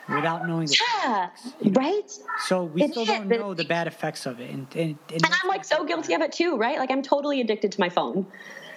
[0.08, 1.28] without knowing the Yeah,
[1.60, 1.80] you know?
[1.80, 2.10] right.
[2.46, 3.08] So we It still is.
[3.08, 6.14] don't know the bad effects of it, and and, and, And I'm like so guilty
[6.14, 6.78] of it too, right?
[6.78, 8.26] Like I'm totally addicted to my phone.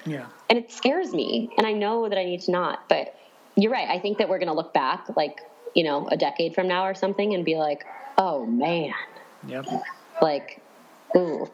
[0.05, 3.15] Yeah, and it scares me and i know that i need to not but
[3.55, 5.41] you're right i think that we're going to look back like
[5.75, 7.85] you know a decade from now or something and be like
[8.17, 8.93] oh man
[9.47, 9.65] yep,
[10.21, 10.61] like
[11.15, 11.47] ooh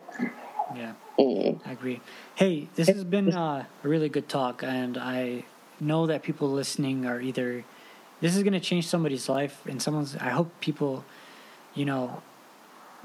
[0.76, 0.94] yeah.
[1.18, 1.60] mm.
[1.66, 2.02] I agree.
[2.36, 5.46] Hey, this has been uh, a really good talk, and I
[5.80, 7.64] know that people listening are either
[8.20, 10.16] this is going to change somebody's life, and someone's.
[10.16, 11.06] I hope people,
[11.74, 12.22] you know,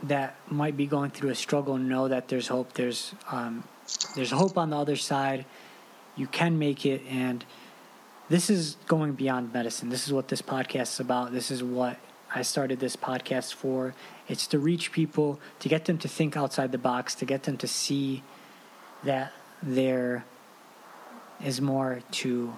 [0.02, 2.72] that might be going through a struggle know that there's hope.
[2.72, 3.64] There's um,
[4.14, 5.44] there's hope on the other side.
[6.16, 7.44] You can make it, and
[8.28, 9.88] this is going beyond medicine.
[9.88, 11.32] This is what this podcast is about.
[11.32, 11.98] This is what
[12.34, 13.94] I started this podcast for.
[14.28, 17.56] It's to reach people, to get them to think outside the box, to get them
[17.58, 18.22] to see
[19.04, 20.24] that there
[21.44, 22.54] is more to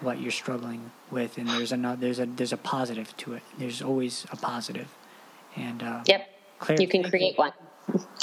[0.00, 3.42] what you're struggling with, and there's a there's a there's a positive to it.
[3.58, 4.88] There's always a positive,
[5.56, 7.52] and uh, yep Claire, you can create one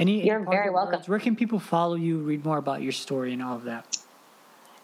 [0.00, 0.96] Any, You're very welcome.
[0.96, 1.08] words?
[1.08, 3.98] Where can people follow you, read more about your story, and all of that?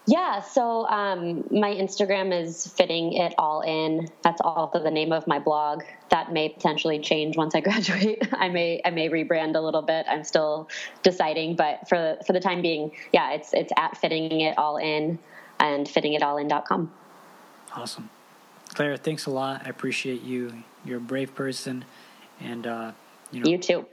[0.09, 5.27] yeah so um, my instagram is fitting it all in that's also the name of
[5.27, 9.59] my blog that may potentially change once i graduate i may i may rebrand a
[9.59, 10.69] little bit i'm still
[11.03, 15.19] deciding but for for the time being yeah it's it's at fitting it all in
[15.59, 16.89] and fittingitallin.com
[17.75, 18.09] Awesome,
[18.73, 18.97] Claire.
[18.97, 19.63] Thanks a lot.
[19.65, 20.63] I appreciate you.
[20.85, 21.85] You're a brave person,
[22.39, 22.91] and uh,
[23.31, 23.85] you know, you too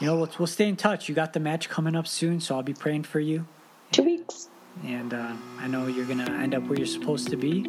[0.00, 1.08] you know, we'll, we'll stay in touch.
[1.08, 3.46] You got the match coming up soon, so I'll be praying for you.
[3.92, 4.48] two weeks
[4.84, 7.64] And uh, I know you're gonna end up where you're supposed to be.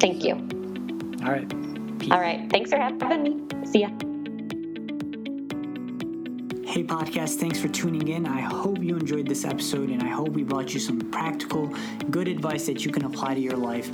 [0.00, 0.34] thank you
[1.24, 1.48] All right.
[1.98, 2.10] Peace.
[2.10, 3.32] all right thanks for having me
[3.70, 3.88] see ya
[6.66, 8.26] Hey, podcast, thanks for tuning in.
[8.26, 11.72] I hope you enjoyed this episode and I hope we brought you some practical,
[12.10, 13.88] good advice that you can apply to your life.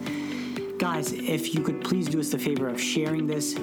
[0.78, 3.54] Guys, if you could please do us the favor of sharing this,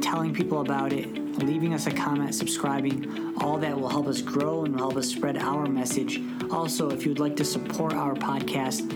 [0.00, 1.08] telling people about it,
[1.38, 5.08] leaving us a comment, subscribing, all that will help us grow and will help us
[5.08, 6.20] spread our message.
[6.50, 8.92] Also, if you'd like to support our podcast,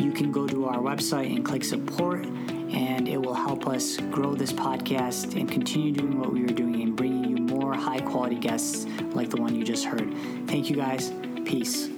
[0.00, 4.34] you can go to our website and click support, and it will help us grow
[4.34, 8.36] this podcast and continue doing what we are doing and bringing you more high quality
[8.36, 10.12] guests like the one you just heard.
[10.46, 11.12] Thank you guys.
[11.44, 11.88] Peace.